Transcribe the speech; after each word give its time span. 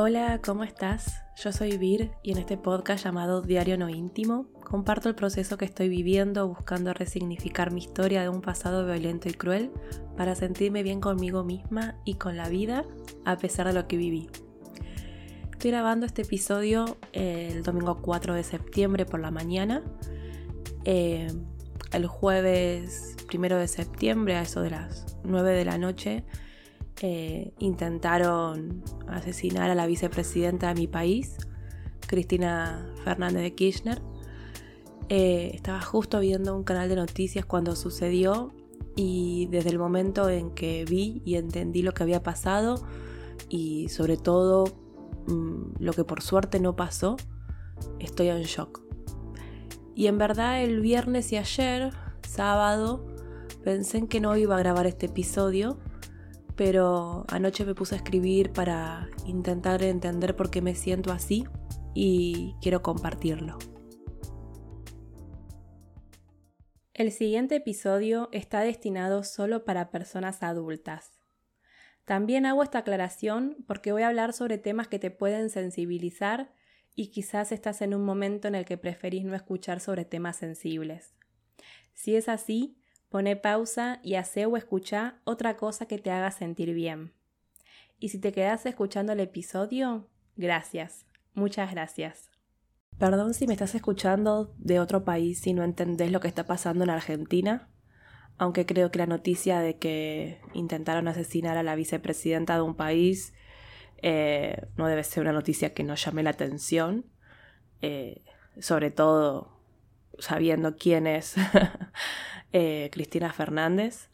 Hola, 0.00 0.40
¿cómo 0.44 0.62
estás? 0.62 1.24
Yo 1.42 1.50
soy 1.50 1.76
Vir 1.76 2.12
y 2.22 2.30
en 2.30 2.38
este 2.38 2.56
podcast 2.56 3.02
llamado 3.02 3.42
Diario 3.42 3.76
No 3.76 3.88
Íntimo 3.88 4.46
comparto 4.62 5.08
el 5.08 5.16
proceso 5.16 5.58
que 5.58 5.64
estoy 5.64 5.88
viviendo 5.88 6.46
buscando 6.46 6.94
resignificar 6.94 7.72
mi 7.72 7.80
historia 7.80 8.22
de 8.22 8.28
un 8.28 8.40
pasado 8.40 8.86
violento 8.86 9.28
y 9.28 9.32
cruel 9.32 9.72
para 10.16 10.36
sentirme 10.36 10.84
bien 10.84 11.00
conmigo 11.00 11.42
misma 11.42 11.96
y 12.04 12.14
con 12.14 12.36
la 12.36 12.48
vida 12.48 12.84
a 13.24 13.38
pesar 13.38 13.66
de 13.66 13.72
lo 13.72 13.88
que 13.88 13.96
viví. 13.96 14.30
Estoy 15.50 15.72
grabando 15.72 16.06
este 16.06 16.22
episodio 16.22 16.96
el 17.12 17.64
domingo 17.64 18.00
4 18.00 18.34
de 18.34 18.44
septiembre 18.44 19.04
por 19.04 19.18
la 19.18 19.32
mañana. 19.32 19.82
Eh, 20.84 21.26
el 21.90 22.06
jueves 22.06 23.16
1 23.34 23.56
de 23.56 23.66
septiembre, 23.66 24.36
a 24.36 24.42
eso 24.42 24.60
de 24.60 24.70
las 24.70 25.18
9 25.24 25.50
de 25.50 25.64
la 25.64 25.76
noche, 25.76 26.24
intentaron 27.58 28.82
asesinar 29.06 29.70
a 29.70 29.74
la 29.74 29.86
vicepresidenta 29.86 30.68
de 30.68 30.74
mi 30.80 30.86
país, 30.86 31.36
Cristina 32.06 32.92
Fernández 33.04 33.42
de 33.42 33.54
Kirchner. 33.54 34.02
Eh, 35.08 35.52
estaba 35.54 35.80
justo 35.80 36.20
viendo 36.20 36.56
un 36.56 36.64
canal 36.64 36.88
de 36.88 36.96
noticias 36.96 37.46
cuando 37.46 37.76
sucedió 37.76 38.52
y 38.96 39.46
desde 39.46 39.70
el 39.70 39.78
momento 39.78 40.28
en 40.28 40.50
que 40.50 40.84
vi 40.84 41.22
y 41.24 41.36
entendí 41.36 41.82
lo 41.82 41.92
que 41.92 42.02
había 42.02 42.22
pasado 42.22 42.84
y 43.48 43.88
sobre 43.88 44.16
todo 44.16 44.64
mm, 45.28 45.76
lo 45.78 45.92
que 45.92 46.04
por 46.04 46.20
suerte 46.20 46.58
no 46.60 46.74
pasó, 46.74 47.16
estoy 48.00 48.28
en 48.28 48.42
shock. 48.42 48.82
Y 49.94 50.06
en 50.06 50.18
verdad 50.18 50.62
el 50.62 50.80
viernes 50.80 51.32
y 51.32 51.36
ayer, 51.36 51.92
sábado, 52.26 53.06
pensé 53.64 53.98
en 53.98 54.08
que 54.08 54.20
no 54.20 54.36
iba 54.36 54.56
a 54.56 54.58
grabar 54.58 54.86
este 54.86 55.06
episodio 55.06 55.78
pero 56.58 57.24
anoche 57.28 57.64
me 57.64 57.76
puse 57.76 57.94
a 57.94 57.98
escribir 57.98 58.52
para 58.52 59.08
intentar 59.24 59.80
entender 59.84 60.34
por 60.34 60.50
qué 60.50 60.60
me 60.60 60.74
siento 60.74 61.12
así 61.12 61.44
y 61.94 62.56
quiero 62.60 62.82
compartirlo. 62.82 63.58
El 66.94 67.12
siguiente 67.12 67.54
episodio 67.54 68.28
está 68.32 68.60
destinado 68.62 69.22
solo 69.22 69.64
para 69.64 69.92
personas 69.92 70.42
adultas. 70.42 71.12
También 72.04 72.44
hago 72.44 72.64
esta 72.64 72.78
aclaración 72.78 73.64
porque 73.68 73.92
voy 73.92 74.02
a 74.02 74.08
hablar 74.08 74.32
sobre 74.32 74.58
temas 74.58 74.88
que 74.88 74.98
te 74.98 75.12
pueden 75.12 75.50
sensibilizar 75.50 76.52
y 76.96 77.12
quizás 77.12 77.52
estás 77.52 77.82
en 77.82 77.94
un 77.94 78.04
momento 78.04 78.48
en 78.48 78.56
el 78.56 78.64
que 78.64 78.78
preferís 78.78 79.24
no 79.24 79.36
escuchar 79.36 79.78
sobre 79.78 80.04
temas 80.04 80.38
sensibles. 80.38 81.14
Si 81.94 82.16
es 82.16 82.28
así, 82.28 82.77
Pone 83.08 83.36
pausa 83.36 84.00
y 84.02 84.16
hace 84.16 84.44
o 84.46 84.56
escucha 84.56 85.20
otra 85.24 85.56
cosa 85.56 85.86
que 85.86 85.98
te 85.98 86.10
haga 86.10 86.30
sentir 86.30 86.74
bien. 86.74 87.14
Y 87.98 88.10
si 88.10 88.18
te 88.18 88.32
quedas 88.32 88.66
escuchando 88.66 89.12
el 89.12 89.20
episodio, 89.20 90.08
gracias, 90.36 91.06
muchas 91.34 91.70
gracias. 91.70 92.30
Perdón 92.98 93.32
si 93.32 93.46
me 93.46 93.54
estás 93.54 93.74
escuchando 93.74 94.54
de 94.58 94.80
otro 94.80 95.04
país 95.04 95.46
y 95.46 95.54
no 95.54 95.64
entendés 95.64 96.12
lo 96.12 96.20
que 96.20 96.28
está 96.28 96.44
pasando 96.44 96.84
en 96.84 96.90
Argentina, 96.90 97.68
aunque 98.36 98.66
creo 98.66 98.90
que 98.90 98.98
la 98.98 99.06
noticia 99.06 99.60
de 99.60 99.78
que 99.78 100.40
intentaron 100.52 101.08
asesinar 101.08 101.56
a 101.56 101.62
la 101.62 101.76
vicepresidenta 101.76 102.56
de 102.56 102.62
un 102.62 102.74
país 102.74 103.32
eh, 104.02 104.66
no 104.76 104.86
debe 104.86 105.02
ser 105.02 105.22
una 105.22 105.32
noticia 105.32 105.74
que 105.74 105.82
nos 105.82 106.04
llame 106.04 106.22
la 106.22 106.30
atención, 106.30 107.06
eh, 107.82 108.22
sobre 108.60 108.90
todo 108.90 109.58
sabiendo 110.18 110.76
quién 110.76 111.06
es 111.06 111.36
Eh, 112.52 112.88
Cristina 112.92 113.32
Fernández, 113.32 114.08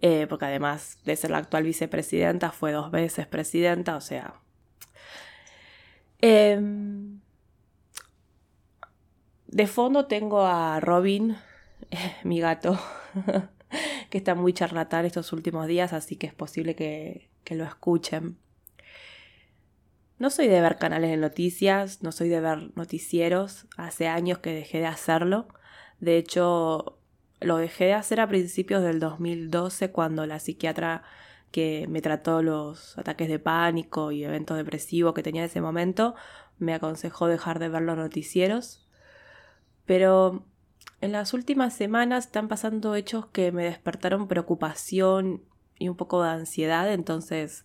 eh, 0.00 0.26
porque 0.28 0.46
además 0.46 0.98
de 1.04 1.16
ser 1.16 1.30
la 1.30 1.38
actual 1.38 1.64
vicepresidenta, 1.64 2.50
fue 2.50 2.72
dos 2.72 2.90
veces 2.90 3.26
presidenta, 3.26 3.96
o 3.96 4.00
sea... 4.00 4.40
Em, 6.20 7.20
de 9.48 9.66
fondo 9.66 10.06
tengo 10.06 10.46
a 10.46 10.80
Robin, 10.80 11.36
mi 12.24 12.40
gato, 12.40 12.78
que 14.10 14.18
está 14.18 14.34
muy 14.34 14.54
charlatán 14.54 15.04
estos 15.04 15.32
últimos 15.32 15.66
días, 15.66 15.92
así 15.92 16.16
que 16.16 16.26
es 16.26 16.34
posible 16.34 16.74
que, 16.74 17.28
que 17.44 17.54
lo 17.54 17.64
escuchen. 17.64 18.38
No 20.18 20.30
soy 20.30 20.48
de 20.48 20.60
ver 20.62 20.78
canales 20.78 21.10
de 21.10 21.18
noticias, 21.18 22.02
no 22.02 22.12
soy 22.12 22.30
de 22.30 22.40
ver 22.40 22.70
noticieros, 22.76 23.66
hace 23.76 24.08
años 24.08 24.38
que 24.38 24.54
dejé 24.54 24.78
de 24.78 24.86
hacerlo. 24.86 25.48
De 26.00 26.16
hecho, 26.16 26.98
lo 27.44 27.56
dejé 27.56 27.84
de 27.86 27.94
hacer 27.94 28.20
a 28.20 28.28
principios 28.28 28.82
del 28.82 29.00
2012 29.00 29.90
cuando 29.90 30.26
la 30.26 30.38
psiquiatra 30.38 31.02
que 31.50 31.86
me 31.88 32.02
trató 32.02 32.42
los 32.42 32.98
ataques 32.98 33.28
de 33.28 33.38
pánico 33.38 34.10
y 34.10 34.24
eventos 34.24 34.56
depresivos 34.56 35.14
que 35.14 35.22
tenía 35.22 35.42
en 35.42 35.50
ese 35.50 35.60
momento 35.60 36.14
me 36.58 36.74
aconsejó 36.74 37.28
dejar 37.28 37.58
de 37.58 37.68
ver 37.68 37.82
los 37.82 37.96
noticieros. 37.96 38.88
Pero 39.86 40.46
en 41.00 41.12
las 41.12 41.34
últimas 41.34 41.74
semanas 41.74 42.26
están 42.26 42.48
pasando 42.48 42.94
hechos 42.94 43.26
que 43.26 43.52
me 43.52 43.64
despertaron 43.64 44.26
preocupación 44.26 45.44
y 45.78 45.88
un 45.88 45.96
poco 45.96 46.22
de 46.22 46.30
ansiedad, 46.30 46.92
entonces 46.92 47.64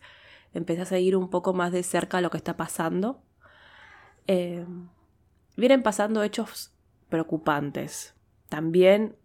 empecé 0.54 0.82
a 0.82 0.86
seguir 0.86 1.16
un 1.16 1.30
poco 1.30 1.54
más 1.54 1.72
de 1.72 1.84
cerca 1.84 2.22
lo 2.22 2.30
que 2.30 2.38
está 2.38 2.58
pasando. 2.58 3.22
Eh, 4.28 4.66
vienen 5.56 5.84
pasando 5.84 6.22
hechos 6.22 6.74
preocupantes. 7.10 8.14
También 8.50 9.16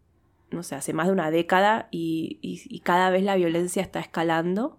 no 0.54 0.62
sé, 0.62 0.74
hace 0.74 0.92
más 0.92 1.06
de 1.06 1.12
una 1.12 1.30
década 1.30 1.88
y, 1.90 2.80
cada 2.84 3.10
vez 3.10 3.22
la 3.22 3.36
violencia 3.36 3.82
está 3.82 4.00
escalando. 4.00 4.78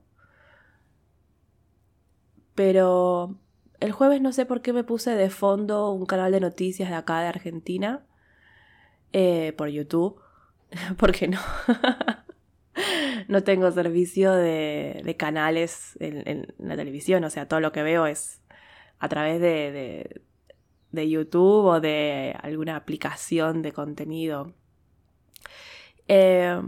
Pero 2.56 3.38
el 3.80 3.92
jueves 3.92 4.22
no 4.22 4.32
sé 4.32 4.46
por 4.46 4.62
qué 4.62 4.74
me 4.74 4.84
puse 4.84 5.12
de 5.12 5.30
fondo 5.30 5.92
un 5.92 6.06
canal 6.06 6.32
de 6.32 6.40
noticias 6.40 6.90
de 6.90 6.96
acá 6.96 7.22
de 7.22 7.28
Argentina 7.28 8.06
eh, 9.14 9.54
por 9.58 9.70
YouTube, 9.70 10.20
porque 10.98 11.28
no. 11.28 11.40
no 13.28 13.44
tengo 13.44 13.72
servicio 13.72 14.34
de, 14.34 15.16
canales 15.18 15.98
en, 16.00 16.54
la 16.60 16.76
televisión, 16.76 17.24
o 17.24 17.30
sea, 17.30 17.48
todo 17.48 17.60
lo 17.60 17.72
que 17.72 17.84
veo 17.84 18.06
es 18.08 18.42
a 19.00 19.10
través 19.10 19.42
de, 19.42 20.22
de 20.92 21.10
YouTube 21.10 21.66
o 21.66 21.80
de 21.80 22.36
alguna 22.42 22.76
aplicación 22.76 23.62
de 23.62 23.72
contenido 23.72 24.54
eh, 26.08 26.62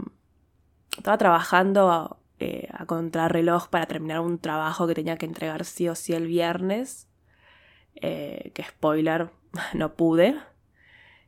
estaba 0.96 1.18
trabajando 1.18 2.18
eh, 2.40 2.68
a 2.72 2.86
contrarreloj 2.86 3.68
para 3.68 3.86
terminar 3.86 4.20
un 4.20 4.38
trabajo 4.38 4.86
que 4.86 4.94
tenía 4.94 5.16
que 5.16 5.26
entregar 5.26 5.64
sí 5.64 5.88
o 5.88 5.94
sí 5.94 6.12
el 6.12 6.26
viernes. 6.26 7.08
Eh, 7.96 8.52
que 8.54 8.62
spoiler, 8.64 9.30
no 9.74 9.94
pude. 9.94 10.36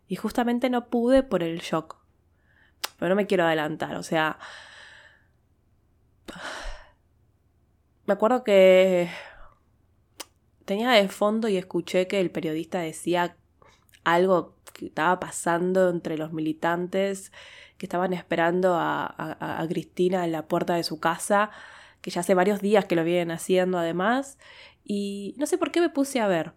Y 0.06 0.16
justamente 0.16 0.70
no 0.70 0.88
pude 0.88 1.22
por 1.22 1.42
el 1.42 1.60
shock. 1.60 1.96
Pero 2.98 3.10
no 3.10 3.16
me 3.16 3.26
quiero 3.26 3.44
adelantar, 3.44 3.96
o 3.96 4.02
sea... 4.02 4.38
Me 8.06 8.14
acuerdo 8.14 8.42
que 8.42 9.08
tenía 10.64 10.90
de 10.90 11.08
fondo 11.08 11.46
y 11.46 11.56
escuché 11.56 12.08
que 12.08 12.18
el 12.18 12.32
periodista 12.32 12.80
decía 12.80 13.36
algo 14.02 14.56
que 14.72 14.86
estaba 14.86 15.20
pasando 15.20 15.90
entre 15.90 16.18
los 16.18 16.32
militantes 16.32 17.30
que 17.80 17.86
estaban 17.86 18.12
esperando 18.12 18.74
a, 18.78 19.66
Cristina 19.70 20.26
en 20.26 20.32
la 20.32 20.46
puerta 20.46 20.74
de 20.74 20.82
su 20.82 21.00
casa, 21.00 21.50
que 22.02 22.10
ya 22.10 22.20
hace 22.20 22.34
varios 22.34 22.60
días 22.60 22.84
que 22.84 22.94
lo 22.94 23.04
vienen 23.04 23.30
haciendo 23.30 23.78
además, 23.78 24.36
y 24.84 25.34
no 25.38 25.46
sé 25.46 25.56
por 25.56 25.72
qué 25.72 25.80
me 25.80 25.88
puse 25.88 26.20
a 26.20 26.28
ver. 26.28 26.52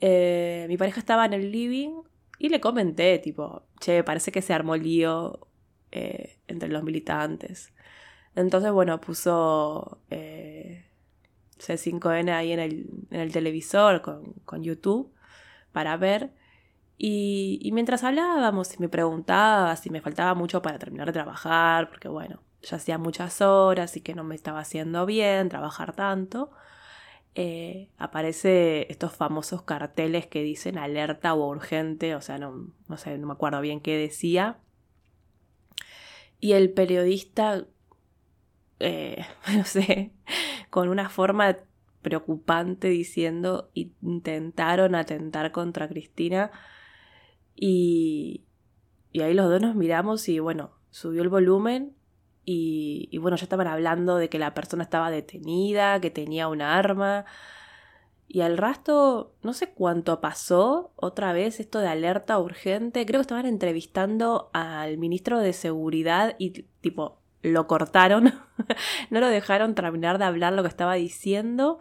Eh, 0.00 0.64
mi 0.70 0.78
pareja 0.78 1.00
estaba 1.00 1.26
en 1.26 1.34
el 1.34 1.52
living 1.52 2.00
y 2.38 2.48
le 2.48 2.60
comenté, 2.62 3.18
tipo, 3.18 3.64
che, 3.78 4.02
parece 4.04 4.32
que 4.32 4.40
se 4.40 4.54
armó 4.54 4.74
lío 4.74 5.48
eh, 5.90 6.38
entre 6.48 6.70
los 6.70 6.82
militantes. 6.82 7.74
Entonces, 8.34 8.72
bueno, 8.72 9.02
puso 9.02 9.98
eh, 10.08 10.86
C5N 11.58 12.30
ahí 12.30 12.52
en 12.52 12.58
el, 12.58 12.86
en 13.10 13.20
el 13.20 13.32
televisor 13.32 14.00
con 14.00 14.62
YouTube 14.64 15.12
para 15.72 15.98
ver. 15.98 16.32
Y, 16.98 17.70
mientras 17.72 18.04
hablábamos 18.04 18.74
y 18.74 18.78
me 18.78 18.88
preguntaba 18.88 19.74
si 19.76 19.90
me 19.90 20.00
faltaba 20.00 20.34
mucho 20.34 20.62
para 20.62 20.78
terminar 20.78 21.08
de 21.08 21.12
trabajar, 21.12 21.88
porque 21.88 22.08
bueno, 22.08 22.40
ya 22.62 22.76
hacía 22.76 22.98
muchas 22.98 23.40
horas 23.40 23.96
y 23.96 24.00
que 24.02 24.14
no 24.14 24.24
me 24.24 24.34
estaba 24.34 24.60
haciendo 24.60 25.04
bien 25.04 25.48
trabajar 25.48 25.94
tanto, 25.94 26.52
eh, 27.34 27.88
aparece 27.98 28.86
estos 28.90 29.12
famosos 29.14 29.62
carteles 29.62 30.26
que 30.26 30.42
dicen 30.42 30.78
alerta 30.78 31.34
o 31.34 31.48
urgente, 31.48 32.14
o 32.14 32.20
sea, 32.20 32.38
no, 32.38 32.72
no 32.88 32.96
sé, 32.96 33.18
no 33.18 33.26
me 33.26 33.32
acuerdo 33.32 33.60
bien 33.60 33.80
qué 33.80 33.96
decía. 33.96 34.58
Y 36.38 36.52
el 36.52 36.72
periodista, 36.72 37.66
eh, 38.80 39.24
no 39.56 39.64
sé, 39.64 40.12
con 40.70 40.88
una 40.88 41.08
forma 41.08 41.56
preocupante 42.02 42.88
diciendo 42.88 43.70
intentaron 43.74 44.96
atentar 44.96 45.52
contra 45.52 45.88
Cristina 45.88 46.50
y, 47.54 48.44
y 49.12 49.20
ahí 49.20 49.34
los 49.34 49.48
dos 49.48 49.60
nos 49.60 49.74
miramos 49.74 50.28
y 50.28 50.38
bueno, 50.38 50.72
subió 50.90 51.22
el 51.22 51.28
volumen 51.28 51.94
y, 52.44 53.16
bueno, 53.18 53.36
ya 53.36 53.44
estaban 53.44 53.68
hablando 53.68 54.16
de 54.16 54.28
que 54.28 54.38
la 54.38 54.54
persona 54.54 54.82
estaba 54.82 55.10
detenida, 55.10 56.00
que 56.00 56.10
tenía 56.10 56.48
un 56.48 56.60
arma. 56.60 57.24
Y 58.26 58.40
al 58.40 58.58
resto, 58.58 59.34
no 59.42 59.52
sé 59.52 59.72
cuánto 59.72 60.20
pasó, 60.20 60.92
otra 60.96 61.32
vez 61.32 61.60
esto 61.60 61.78
de 61.78 61.88
alerta 61.88 62.38
urgente, 62.38 63.04
creo 63.06 63.20
que 63.20 63.22
estaban 63.22 63.46
entrevistando 63.46 64.50
al 64.54 64.98
ministro 64.98 65.38
de 65.38 65.52
Seguridad 65.52 66.34
y 66.38 66.50
tipo, 66.80 67.20
lo 67.42 67.66
cortaron, 67.66 68.32
no 69.10 69.20
lo 69.20 69.28
dejaron 69.28 69.74
terminar 69.74 70.18
de 70.18 70.24
hablar 70.24 70.54
lo 70.54 70.62
que 70.62 70.68
estaba 70.68 70.94
diciendo, 70.94 71.78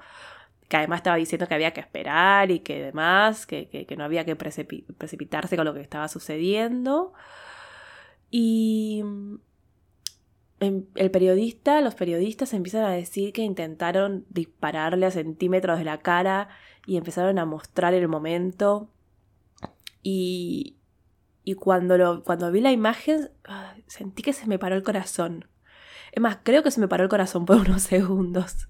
que 0.72 0.78
además 0.78 1.00
estaba 1.00 1.18
diciendo 1.18 1.48
que 1.48 1.54
había 1.54 1.74
que 1.74 1.82
esperar 1.82 2.50
y 2.50 2.60
que 2.62 2.82
demás, 2.82 3.46
que, 3.46 3.86
no 3.98 4.06
había 4.06 4.24
que 4.24 4.38
precipitarse 4.38 5.58
con 5.58 5.66
lo 5.66 5.74
que 5.74 5.82
estaba 5.82 6.08
sucediendo. 6.08 7.12
Y 8.30 9.04
el 10.62 11.12
periodista, 11.12 11.82
los 11.82 11.96
periodistas 11.96 12.54
empiezan 12.54 12.86
a 12.86 12.92
decir 12.92 13.34
que 13.34 13.42
intentaron 13.42 14.26
dispararle 14.30 15.08
a 15.08 15.12
centímetros 15.12 15.78
de 15.78 15.84
la 15.84 15.98
cara 15.98 16.48
y 16.88 16.96
empezaron 16.96 17.38
a 17.38 17.46
mostrar 17.46 17.94
el 17.94 18.08
momento. 18.08 18.90
Y, 20.02 20.78
y 21.44 21.56
cuando, 21.56 21.98
lo, 21.98 22.24
cuando 22.24 22.50
vi 22.50 22.62
la 22.62 22.72
imagen, 22.72 23.30
sentí 23.88 24.24
que 24.24 24.32
se 24.32 24.48
me 24.48 24.58
paró 24.58 24.76
el 24.78 24.84
corazón. 24.84 25.50
Es 26.14 26.22
más, 26.22 26.38
creo 26.44 26.64
que 26.64 26.72
se 26.72 26.80
me 26.80 26.88
paró 26.88 27.04
el 27.04 27.10
corazón 27.10 27.46
por 27.46 27.58
unos 27.68 27.82
segundos. 27.82 28.70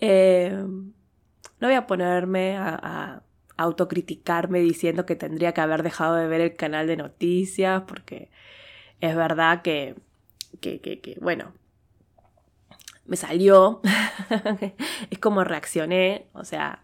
Eh, 0.00 0.52
no 1.60 1.68
voy 1.68 1.74
a 1.74 1.86
ponerme 1.86 2.56
a, 2.56 3.22
autocriticarme 3.58 4.60
diciendo 4.60 5.06
que 5.06 5.16
tendría 5.16 5.54
que 5.54 5.62
haber 5.62 5.82
dejado 5.82 6.16
de 6.16 6.28
ver 6.28 6.42
el 6.42 6.56
canal 6.56 6.86
de 6.86 6.98
noticias, 6.98 7.84
porque 7.86 8.30
es 9.00 9.16
verdad 9.16 9.62
que, 9.62 9.96
que, 10.60 11.16
bueno, 11.22 11.54
me 13.06 13.16
salió, 13.16 13.80
es 15.10 15.18
como 15.18 15.42
reaccioné, 15.42 16.26
o 16.34 16.44
sea, 16.44 16.82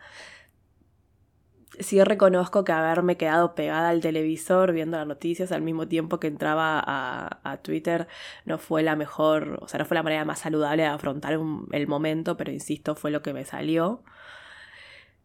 sí 1.78 2.02
reconozco 2.02 2.64
que 2.64 2.72
haberme 2.72 3.16
quedado 3.16 3.54
pegada 3.54 3.88
al 3.88 4.00
televisor 4.00 4.72
viendo 4.72 4.96
las 4.98 5.06
noticias 5.06 5.52
al 5.52 5.62
mismo 5.62 5.88
tiempo 5.88 6.20
que 6.20 6.26
entraba 6.26 6.82
a, 6.84 7.56
Twitter 7.62 8.08
no 8.44 8.58
fue 8.58 8.82
la 8.82 8.96
mejor, 8.96 9.58
o 9.62 9.68
sea, 9.68 9.78
no 9.78 9.84
fue 9.84 9.94
la 9.94 10.02
manera 10.02 10.24
más 10.24 10.40
saludable 10.40 10.82
de 10.82 10.88
afrontar 10.88 11.38
el 11.72 11.86
momento, 11.86 12.36
pero 12.36 12.50
insisto, 12.50 12.94
fue 12.94 13.10
lo 13.10 13.22
que 13.22 13.32
me 13.32 13.44
salió. 13.44 14.02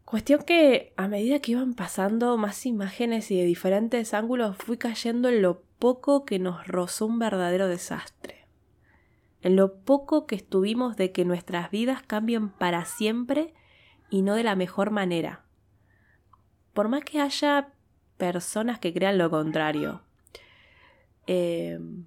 Cuestión 0.06 0.44
que 0.44 0.94
a 0.98 1.08
medida 1.08 1.40
que 1.40 1.54
iban 1.54 1.74
pasando 1.74 2.38
más 2.38 2.66
imágenes 2.66 3.32
y 3.32 3.38
de 3.38 3.46
diferentes 3.46 4.14
ángulos 4.14 4.58
fui 4.58 4.78
cayendo 4.78 5.30
en 5.30 5.42
lo 5.42 5.64
poco 5.80 6.26
que 6.26 6.40
nos 6.40 6.68
rozó 6.68 7.06
un 7.06 7.20
verdadero 7.20 7.68
desastre 7.68 8.38
en 9.42 9.56
lo 9.56 9.76
poco 9.76 10.26
que 10.26 10.36
estuvimos 10.36 10.98
de 10.98 11.12
que 11.12 11.26
nuestras 11.26 11.72
vidas 11.72 12.04
cambien 12.06 12.50
para 12.50 12.86
siempre 12.86 13.54
y 14.10 14.22
no 14.22 14.36
de 14.36 14.44
la 14.44 14.56
mejor 14.56 14.92
manera. 14.92 15.47
Por 16.77 16.89
más 16.89 17.03
que 17.03 17.19
haya 17.19 17.69
personas 18.18 18.77
que 18.77 18.94
crean 18.94 19.18
lo 19.18 19.31
contrario. 19.31 20.03
Em, 21.25 22.06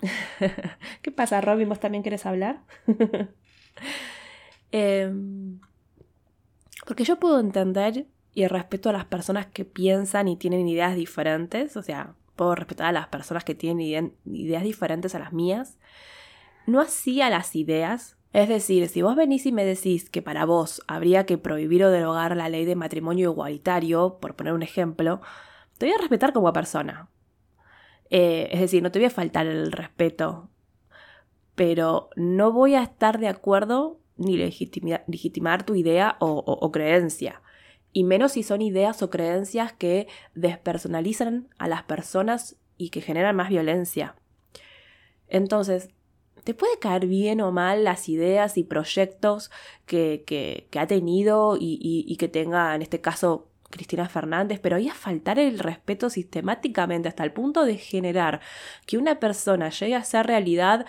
¿Qué 1.00 1.10
pasa, 1.10 1.40
Robin? 1.40 1.70
¿Vos 1.70 1.80
también 1.80 2.02
querés 2.02 2.26
hablar? 2.26 2.60
Em, 4.72 5.58
porque 6.86 7.04
yo 7.04 7.18
puedo 7.18 7.40
entender 7.40 8.08
y 8.34 8.46
respeto 8.46 8.90
a 8.90 8.92
las 8.92 9.06
personas 9.06 9.46
que 9.46 9.64
piensan 9.64 10.28
y 10.28 10.36
tienen 10.36 10.68
ideas 10.68 10.94
diferentes, 10.94 11.78
o 11.78 11.82
sea, 11.82 12.14
puedo 12.36 12.54
respetar 12.54 12.88
a 12.88 12.92
las 12.92 13.08
personas 13.08 13.44
que 13.44 13.54
tienen 13.54 14.14
ideas 14.26 14.64
diferentes 14.64 15.14
a 15.14 15.18
las 15.18 15.32
mías, 15.32 15.78
no 16.66 16.78
así 16.78 17.22
a 17.22 17.30
las 17.30 17.56
ideas. 17.56 18.18
Es 18.32 18.48
decir, 18.48 18.88
si 18.88 19.02
vos 19.02 19.14
venís 19.14 19.44
y 19.46 19.52
me 19.52 19.64
decís 19.64 20.08
que 20.08 20.22
para 20.22 20.46
vos 20.46 20.82
habría 20.86 21.26
que 21.26 21.38
prohibir 21.38 21.84
o 21.84 21.90
derogar 21.90 22.36
la 22.36 22.48
ley 22.48 22.64
de 22.64 22.76
matrimonio 22.76 23.30
igualitario, 23.30 24.18
por 24.20 24.36
poner 24.36 24.54
un 24.54 24.62
ejemplo, 24.62 25.20
te 25.78 25.86
voy 25.86 25.94
a 25.94 25.98
respetar 25.98 26.32
como 26.32 26.52
persona. 26.52 27.08
Eh, 28.10 28.48
es 28.52 28.60
decir, 28.60 28.82
no 28.82 28.90
te 28.90 28.98
voy 28.98 29.06
a 29.06 29.10
faltar 29.10 29.46
el 29.46 29.72
respeto, 29.72 30.48
pero 31.54 32.10
no 32.16 32.52
voy 32.52 32.74
a 32.74 32.82
estar 32.82 33.18
de 33.18 33.28
acuerdo 33.28 33.98
ni 34.16 34.36
legitimar 34.36 35.64
tu 35.64 35.74
idea 35.74 36.16
o 36.20 36.70
creencia 36.72 37.42
y 37.92 38.04
menos 38.04 38.32
si 38.32 38.42
son 38.42 38.62
ideas 38.62 39.02
o 39.02 39.10
creencias 39.10 39.72
que 39.72 40.08
despersonalizan 40.34 41.48
a 41.58 41.68
las 41.68 41.82
personas 41.82 42.56
y 42.78 42.88
que 42.88 43.02
generan 43.02 43.36
más 43.36 43.50
violencia. 43.50 44.16
Entonces, 45.28 45.90
te 46.44 46.54
puede 46.54 46.78
caer 46.78 47.06
bien 47.06 47.40
o 47.40 47.52
mal 47.52 47.84
las 47.84 48.08
ideas 48.08 48.58
y 48.58 48.64
proyectos 48.64 49.50
que, 49.86 50.24
que, 50.26 50.78
ha 50.78 50.86
tenido 50.86 51.56
y, 51.58 52.16
que 52.18 52.28
tenga, 52.28 52.74
en 52.74 52.82
este 52.82 53.00
caso, 53.00 53.48
Cristina 53.70 54.08
Fernández, 54.08 54.60
pero 54.60 54.76
ahí 54.76 54.88
a 54.88 54.94
faltar 54.94 55.38
el 55.38 55.58
respeto 55.58 56.10
sistemáticamente 56.10 57.08
hasta 57.08 57.24
el 57.24 57.32
punto 57.32 57.64
de 57.64 57.76
generar 57.76 58.40
que 58.86 58.98
una 58.98 59.18
persona 59.20 59.70
llegue 59.70 59.94
a 59.94 60.04
ser 60.04 60.26
realidad 60.26 60.86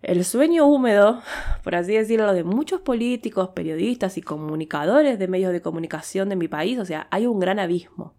el 0.00 0.24
sueño 0.24 0.66
húmedo, 0.66 1.22
por 1.62 1.76
así 1.76 1.92
decirlo, 1.94 2.32
de 2.32 2.42
muchos 2.42 2.80
políticos, 2.80 3.50
periodistas 3.50 4.18
y 4.18 4.22
comunicadores 4.22 5.18
de 5.18 5.28
medios 5.28 5.52
de 5.52 5.62
comunicación 5.62 6.28
de 6.28 6.36
mi 6.36 6.48
país, 6.48 6.78
o 6.78 6.84
sea, 6.84 7.06
hay 7.12 7.26
un 7.26 7.38
gran 7.38 7.60
abismo. 7.60 8.14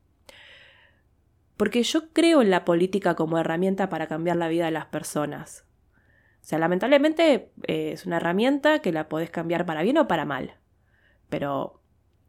Porque 1.58 1.84
yo 1.84 2.10
creo 2.14 2.42
en 2.42 2.50
la 2.50 2.64
política 2.64 3.16
como 3.16 3.38
herramienta 3.38 3.90
para 3.90 4.08
cambiar 4.08 4.38
la 4.38 4.48
vida 4.48 4.66
de 4.66 4.72
las 4.72 4.86
personas. 4.86 5.66
O 6.44 6.46
sea, 6.46 6.60
lamentablemente 6.60 7.52
eh, 7.68 7.94
es 7.94 8.06
una 8.06 8.18
herramienta 8.18 8.80
que 8.80 8.92
la 8.92 9.08
podés 9.08 9.30
cambiar 9.30 9.66
para 9.66 9.82
bien 9.82 9.98
o 9.98 10.10
para 10.10 10.26
mal. 10.26 10.58
Pero 11.30 11.82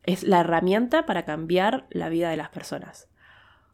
es 0.04 0.22
la 0.22 0.40
herramienta 0.40 1.04
para 1.04 1.24
cambiar 1.24 1.88
la 1.90 2.08
vida 2.08 2.30
de 2.30 2.36
las 2.36 2.50
personas. 2.50 3.08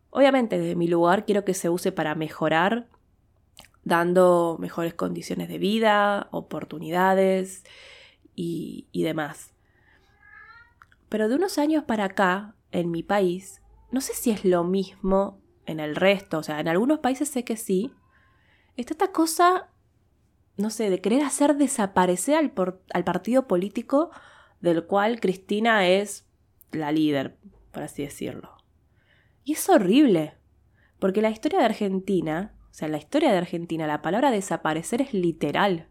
Obviamente, 0.09 0.59
desde 0.59 0.77
mi 0.77 0.89
lugar 0.89 1.27
quiero 1.27 1.45
que 1.45 1.53
se 1.53 1.69
use 1.69 1.93
para 1.93 2.15
mejorar 2.15 2.89
dando 3.85 4.57
mejores 4.59 4.95
condiciones 4.95 5.49
de 5.49 5.59
vida, 5.59 6.29
oportunidades 6.31 7.65
y, 8.35 8.89
demás. 8.95 9.53
Pero 11.11 11.29
de 11.29 11.35
unos 11.35 11.59
años 11.59 11.85
para 11.85 12.05
acá, 12.05 12.55
en 12.71 12.91
mi 12.91 13.03
país, 13.03 13.61
no 13.91 14.01
sé 14.01 14.15
si 14.15 14.31
es 14.31 14.45
lo 14.45 14.65
mismo 14.65 15.41
en 15.67 15.81
el 15.81 15.97
resto, 15.97 16.39
o 16.39 16.43
sea, 16.43 16.61
en 16.61 16.69
algunos 16.69 17.01
países 17.01 17.29
sé 17.29 17.45
que 17.45 17.57
sí, 17.57 17.93
está 18.77 18.95
esta 18.95 19.13
cosa, 19.13 19.69
no 20.61 20.71
sé, 20.71 20.91
de 20.91 21.01
querer 21.01 21.23
hacer 21.23 21.57
desaparecer 21.57 22.37
al, 22.37 23.05
partido 23.05 23.47
político 23.49 24.11
del 24.61 24.87
cual 24.87 25.21
Cristina 25.21 25.87
es 25.87 26.27
la 26.73 26.93
líder, 26.93 27.37
por 27.73 27.83
así 27.83 28.03
decirlo. 28.03 28.57
Y 29.45 29.55
es 29.55 29.69
horrible, 29.69 30.35
porque 30.99 31.23
la 31.23 31.31
historia 31.31 31.59
de 31.59 31.65
Argentina 31.65 32.55
o 32.71 32.75
sea, 32.75 32.87
en 32.87 32.93
la 32.93 32.99
historia 32.99 33.33
de 33.33 33.39
Argentina 33.39 33.87
la 33.87 34.03
palabra 34.03 34.31
desaparecer 34.31 35.03
es 35.03 35.13
literal. 35.13 35.89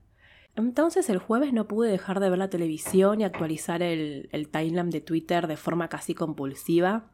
Entonces 0.55 1.09
el 1.09 1.19
jueves 1.19 1.53
no 1.53 1.67
pude 1.67 1.91
dejar 1.91 2.19
de 2.19 2.29
ver 2.29 2.39
la 2.39 2.49
televisión 2.49 3.21
y 3.21 3.23
actualizar 3.23 3.83
el, 3.83 4.29
el 4.31 4.49
timeline 4.49 4.89
de 4.89 5.01
Twitter 5.01 5.47
de 5.47 5.57
forma 5.57 5.89
casi 5.89 6.15
compulsiva. 6.15 7.11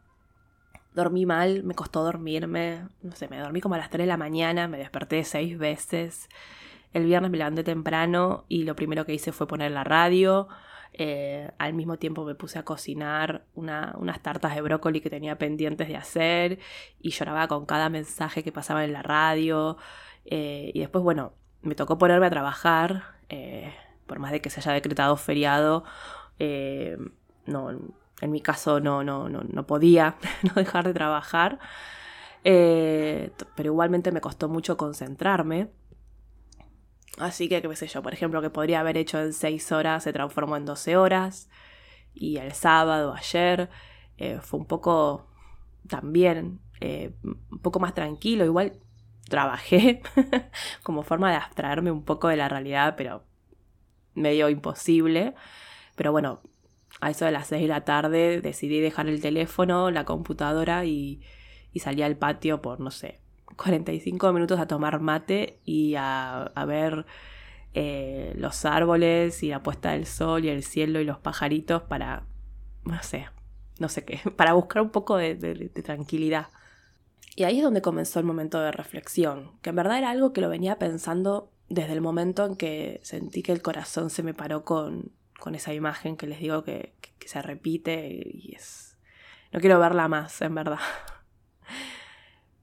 Dormí 0.94 1.26
mal, 1.26 1.64
me 1.64 1.74
costó 1.74 2.04
dormirme, 2.04 2.88
no 3.02 3.12
sé, 3.16 3.28
me 3.28 3.40
dormí 3.40 3.60
como 3.60 3.76
a 3.76 3.78
las 3.78 3.90
3 3.90 4.04
de 4.04 4.08
la 4.08 4.18
mañana, 4.18 4.68
me 4.68 4.78
desperté 4.78 5.24
seis 5.26 5.58
veces. 5.58 6.30
El 6.96 7.04
viernes 7.04 7.30
me 7.30 7.38
levanté 7.38 7.66
temprano 7.66 8.46
y 8.48 8.64
lo 8.64 8.74
primero 8.78 9.06
que 9.06 9.14
hice 9.14 9.34
fue 9.34 9.50
poner 9.50 9.70
la 9.70 9.84
radio. 9.84 10.48
Eh, 10.94 11.52
al 11.58 11.74
mismo 11.74 11.98
tiempo 11.98 12.24
me 12.24 12.36
puse 12.36 12.58
a 12.58 12.64
cocinar 12.64 13.44
unas 13.54 14.22
tartas 14.22 14.56
de 14.56 14.62
brócoli 14.62 15.02
que 15.02 15.10
tenía 15.10 15.38
pendientes 15.38 15.90
de 15.90 15.98
hacer 15.98 16.60
y 17.02 17.10
lloraba 17.10 17.50
con 17.50 17.66
cada 17.66 17.90
mensaje 17.90 18.46
que 18.46 18.54
pasaba 18.54 18.86
en 18.86 18.94
la 18.94 19.02
radio. 19.02 19.76
Eh, 20.24 20.72
y 20.74 20.80
después, 20.80 21.04
bueno, 21.04 21.34
me 21.64 21.76
tocó 21.76 21.98
ponerme 21.98 22.28
a 22.28 22.30
trabajar, 22.30 23.04
eh, 23.28 23.74
por 24.08 24.20
más 24.20 24.32
de 24.32 24.40
que 24.40 24.50
se 24.50 24.62
haya 24.62 24.72
decretado 24.72 25.18
feriado. 25.18 25.84
no, 27.46 27.72
en 28.22 28.32
mi 28.32 28.40
caso 28.40 28.80
no, 28.80 29.04
no, 29.04 29.28
no, 29.28 29.42
no 29.44 29.68
podía 29.68 30.16
no 30.44 30.54
dejar 30.54 30.86
de 30.88 30.94
trabajar. 30.94 31.60
pero 32.42 33.66
igualmente 33.66 34.14
me 34.14 34.22
costó 34.22 34.48
mucho 34.48 34.78
concentrarme. 34.78 35.72
Así 37.18 37.48
que, 37.48 37.62
qué 37.62 37.76
sé 37.76 37.88
yo, 37.88 38.02
por 38.02 38.14
ejemplo, 38.14 38.42
que 38.42 38.50
podría 38.50 38.82
haber 38.82 38.98
hecho 38.98 39.20
en 39.22 39.34
6 39.34 39.72
horas 39.72 40.04
se 40.04 40.14
transformó 40.14 40.58
en 40.58 40.66
12 40.66 40.98
horas. 40.98 41.50
Y 42.14 42.38
el 42.38 42.54
sábado, 42.54 43.14
ayer, 43.14 43.70
eh, 44.18 44.40
fue 44.42 44.60
un 44.60 44.66
poco 44.66 45.28
también, 45.88 46.60
eh, 46.82 47.14
un 47.24 47.60
poco 47.60 47.80
más 47.80 47.94
tranquilo. 47.94 48.46
Igual 48.46 48.80
trabajé 49.30 50.02
como 50.84 51.04
forma 51.04 51.32
de 51.32 51.38
abstraerme 51.38 51.92
un 51.92 52.04
poco 52.04 52.28
de 52.28 52.38
la 52.38 52.50
realidad, 52.50 52.96
pero 52.98 53.24
medio 54.14 54.50
imposible. 54.50 55.36
Pero 55.96 56.12
bueno, 56.12 56.42
a 57.02 57.12
eso 57.12 57.26
de 57.26 57.32
las 57.32 57.48
6 57.48 57.62
de 57.64 57.68
la 57.68 57.86
tarde 57.86 58.42
decidí 58.42 58.80
dejar 58.82 59.08
el 59.08 59.22
teléfono, 59.22 59.92
la 59.92 60.06
computadora 60.06 60.86
y, 60.86 61.22
y 61.72 61.80
salí 61.80 62.02
al 62.02 62.18
patio 62.18 62.62
por, 62.62 62.80
no 62.80 62.92
sé, 62.92 63.22
45 63.56 64.34
minutos 64.34 64.60
a 64.60 64.68
tomar 64.68 65.00
mate 65.00 65.60
y 65.64 65.96
a, 65.98 66.52
ver 66.68 67.06
eh, 67.74 68.34
los 68.38 68.66
árboles 68.66 69.44
y 69.44 69.50
la 69.50 69.64
puesta 69.64 69.92
del 69.92 70.06
sol 70.06 70.46
y 70.46 70.50
el 70.50 70.64
cielo 70.64 71.00
y 71.00 71.06
los 71.06 71.20
pajaritos 71.20 71.84
para, 71.84 72.24
no 72.84 73.02
sé, 73.04 73.28
no 73.80 73.90
sé 73.90 74.06
qué, 74.06 74.20
para 74.36 74.54
buscar 74.54 74.82
un 74.82 74.90
poco 74.90 75.18
de, 75.18 75.36
tranquilidad. 75.84 76.48
Y 77.36 77.44
ahí 77.44 77.58
es 77.58 77.64
donde 77.64 77.82
comenzó 77.82 78.20
el 78.20 78.26
momento 78.26 78.62
de 78.62 78.72
reflexión, 78.72 79.52
que 79.62 79.72
en 79.72 79.76
verdad 79.76 79.98
era 79.98 80.10
algo 80.12 80.32
que 80.32 80.42
lo 80.42 80.50
venía 80.50 80.80
pensando 80.80 81.52
desde 81.68 81.94
el 81.94 82.02
momento 82.02 82.46
en 82.46 82.56
que 82.56 83.02
sentí 83.04 83.42
que 83.42 83.52
el 83.52 83.62
corazón 83.62 84.10
se 84.10 84.24
me 84.24 84.34
paró 84.34 84.64
con, 84.64 85.12
con 85.40 85.56
esa 85.56 85.74
imagen 85.74 86.16
que 86.16 86.28
les 86.28 86.40
digo 86.40 86.64
que, 86.64 86.94
se 87.26 87.42
repite 87.42 88.08
y 88.08 88.54
es... 88.56 88.98
No 89.52 89.60
quiero 89.60 89.80
verla 89.80 90.08
más, 90.08 90.42
en 90.42 90.54
verdad. 90.54 90.78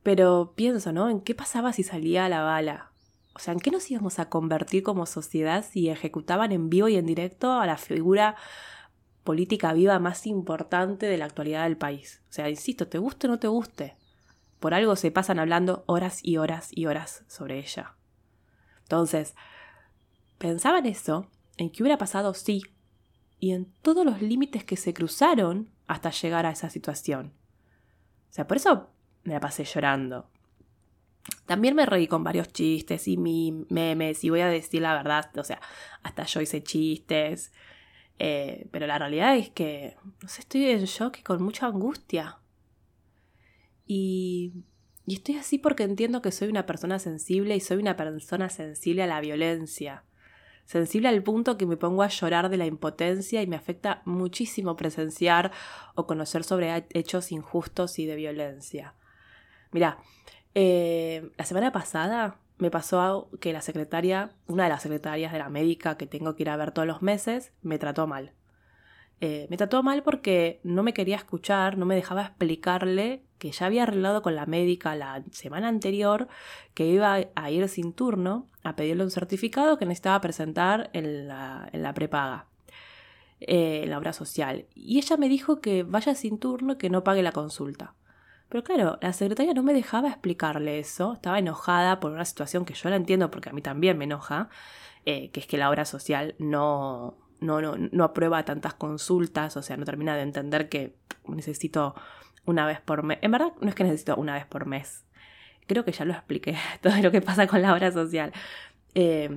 Pero 0.03 0.53
pienso, 0.57 0.93
¿no? 0.93 1.09
¿En 1.09 1.21
qué 1.21 1.35
pasaba 1.35 1.73
si 1.73 1.83
salía 1.83 2.29
la 2.29 2.43
bala? 2.43 2.91
O 3.35 3.39
sea, 3.39 3.55
¿en 3.55 3.61
qué 3.61 3.71
nos 3.71 3.91
íbamos 3.91 4.19
a 4.19 4.29
convertir 4.29 4.83
como 4.83 5.07
sociedad 5.07 5.65
si 5.69 5.89
ejecutaban 5.89 6.53
en 6.53 6.69
vivo 6.69 6.89
y 6.89 6.97
en 6.97 7.07
directo 7.07 7.53
a 7.53 7.67
la 7.67 7.79
figura 7.79 8.37
política 9.25 9.73
viva 9.73 9.99
más 9.99 10.27
importante 10.27 11.07
de 11.07 11.17
la 11.17 11.27
actualidad 11.27 11.65
del 11.65 11.77
país? 11.77 12.23
O 12.29 12.33
sea, 12.33 12.51
insisto, 12.51 12.89
te 12.89 12.99
guste 12.99 13.27
o 13.27 13.31
no 13.31 13.39
te 13.39 13.49
guste. 13.49 13.97
Por 14.61 14.75
algo 14.75 14.97
se 14.97 15.11
pasan 15.11 15.39
hablando 15.39 15.85
horas 15.87 16.21
y 16.23 16.37
horas 16.37 16.69
y 16.73 16.87
horas 16.87 17.25
sobre 17.27 17.59
ella. 17.59 17.97
Entonces, 18.83 19.35
pensaba 20.39 20.81
en 20.81 20.87
eso, 20.87 21.27
en 21.57 21.71
qué 21.71 21.83
hubiera 21.83 21.99
pasado 21.99 22.35
si, 22.35 22.63
y 23.39 23.53
en 23.53 23.73
todos 23.83 24.05
los 24.05 24.21
límites 24.21 24.65
que 24.65 24.77
se 24.77 24.93
cruzaron 24.93 25.71
hasta 25.87 26.11
llegar 26.11 26.47
a 26.47 26.51
esa 26.51 26.71
situación. 26.71 27.33
O 28.31 28.33
sea, 28.33 28.47
por 28.47 28.57
eso 28.57 28.91
me 29.25 29.35
la 29.35 29.41
pasé 29.41 29.65
llorando. 29.65 30.29
También 31.47 31.75
me 31.75 31.87
reí 31.87 32.09
con 32.09 32.25
varios 32.25 32.53
chistes 32.53 33.07
y 33.07 33.17
memes, 33.17 34.25
y 34.25 34.31
voy 34.31 34.41
a 34.41 34.49
decir 34.49 34.83
la 34.83 34.95
verdad, 34.95 35.31
o 35.37 35.45
sea, 35.45 35.61
hasta 36.03 36.25
yo 36.25 36.41
hice 36.41 36.63
chistes. 36.63 37.53
Eh, 38.19 38.69
pero 38.71 38.87
la 38.87 38.99
realidad 38.99 39.37
es 39.37 39.51
que, 39.51 39.97
no 40.23 40.29
sé, 40.29 40.43
estoy 40.43 40.67
en 40.67 40.85
shock 40.85 41.19
y 41.19 41.23
con 41.23 41.43
mucha 41.43 41.67
angustia. 41.67 42.39
Y 43.87 44.53
estoy 45.07 45.37
así 45.37 45.59
porque 45.59 45.83
entiendo 45.83 46.23
que 46.23 46.33
soy 46.33 46.49
una 46.49 46.67
persona 46.67 46.99
sensible 46.99 47.57
y 47.57 47.61
soy 47.61 47.79
una 47.79 47.97
persona 47.97 48.49
sensible 48.49 49.03
a 49.03 49.07
la 49.07 49.21
violencia. 49.21 50.05
Sensible 50.65 51.09
al 51.09 51.23
punto 51.23 51.59
que 51.59 51.67
me 51.67 51.77
pongo 51.77 52.03
a 52.03 52.09
llorar 52.09 52.49
de 52.49 52.57
la 52.57 52.67
impotencia 52.67 53.43
y 53.43 53.47
me 53.47 53.57
afecta 53.57 54.03
muchísimo 54.05 54.77
presenciar 54.77 55.51
o 55.97 56.07
conocer 56.07 56.45
sobre 56.45 56.87
hechos 56.91 57.33
injustos 57.33 57.99
y 57.99 58.07
de 58.07 58.17
violencia. 58.17 58.95
Mira, 59.73 59.99
eh, 60.55 61.31
la 61.37 61.45
semana 61.45 61.73
pasada 61.73 62.37
me 62.59 62.71
pasó 62.71 63.29
que 63.41 63.53
la 63.53 63.63
secretaria, 63.63 64.31
una 64.47 64.65
de 64.65 64.69
las 64.69 64.83
secretarias 64.83 65.33
de 65.33 65.39
la 65.39 65.49
médica 65.49 65.97
que 65.97 66.07
tengo 66.07 66.37
que 66.37 66.45
ir 66.45 66.51
a 66.51 66.57
ver 66.57 66.71
todos 66.71 66.87
los 66.87 67.03
meses, 67.03 67.53
me 67.63 67.79
trató 67.79 68.07
mal. 68.07 68.33
Eh, 69.21 69.47
me 69.51 69.57
trató 69.57 69.83
mal 69.83 70.03
porque 70.03 70.61
no 70.65 70.83
me 70.83 70.93
quería 70.93 71.17
escuchar, 71.17 71.79
no 71.79 71.87
me 71.87 71.95
dejaba 71.95 72.23
explicarle 72.23 73.23
que 73.39 73.53
ya 73.53 73.67
había 73.67 73.85
arreglado 73.85 74.21
con 74.21 74.35
la 74.35 74.47
médica 74.47 74.97
la 74.97 75.23
semana 75.31 75.69
anterior 75.69 76.29
que 76.75 76.87
iba 76.87 77.19
a 77.35 77.51
ir 77.51 77.69
sin 77.69 77.93
turno 77.93 78.49
a 78.65 78.77
pedirle 78.77 79.05
un 79.05 79.11
certificado 79.11 79.79
que 79.79 79.87
necesitaba 79.87 80.21
presentar 80.21 80.91
en 80.93 81.29
la, 81.29 81.69
en 81.73 81.83
la 81.83 81.95
prepaga, 81.95 82.47
eh, 83.41 83.83
en 83.85 83.91
la 83.91 83.99
obra 83.99 84.13
social. 84.13 84.67
Y 84.75 84.99
ella 84.99 85.17
me 85.17 85.29
dijo 85.29 85.61
que 85.61 85.83
vaya 85.85 86.15
sin 86.15 86.39
turno 86.39 86.77
que 86.77 86.91
no 86.91 87.05
pague 87.05 87.23
la 87.23 87.33
consulta. 87.33 87.95
Pero 88.53 88.65
claro, 88.65 88.99
la 89.01 89.15
secretaria 89.15 89.55
no 89.55 89.63
me 89.63 89.73
dejaba 89.73 90.11
explicarle 90.11 90.79
eso, 90.79 91.15
estaba 91.15 91.39
enojada 91.39 92.01
por 92.01 92.13
una 92.13 92.27
situación 92.27 92.67
que 92.67 92.75
yo 92.75 92.91
la 92.91 92.97
entiendo 92.97 93.31
porque 93.31 93.49
a 93.49 93.53
mí 93.55 93.63
también 93.63 93.97
me 93.97 94.05
enoja, 94.05 94.51
eh, 95.07 95.31
que 95.31 95.41
es 95.41 95.47
que 95.47 95.57
la 95.57 95.71
obra 95.71 95.87
social 95.87 96.35
no, 96.39 97.17
no, 97.41 97.63
no, 97.63 97.77
no 97.79 98.05
aprueba 98.05 98.45
tantas 98.45 98.75
consultas, 98.75 99.57
o 99.57 99.63
sea, 99.63 99.79
no 99.79 99.87
termina 99.87 100.17
de 100.17 100.21
entender 100.21 100.69
que 100.69 100.95
necesito 101.27 101.95
una 102.45 102.67
vez 102.67 102.79
por 102.83 103.05
mes. 103.05 103.21
En 103.23 103.31
verdad, 103.31 103.55
no 103.63 103.71
es 103.71 103.75
que 103.75 103.85
necesito 103.85 104.17
una 104.17 104.35
vez 104.35 104.45
por 104.45 104.67
mes. 104.67 105.07
Creo 105.67 105.87
que 105.87 105.93
ya 105.93 106.05
lo 106.05 106.13
expliqué, 106.13 106.59
todo 106.83 106.95
lo 106.99 107.11
que 107.11 107.23
pasa 107.23 107.47
con 107.47 107.63
la 107.63 107.73
obra 107.73 107.91
social. 107.91 108.35
Eh, 108.95 109.35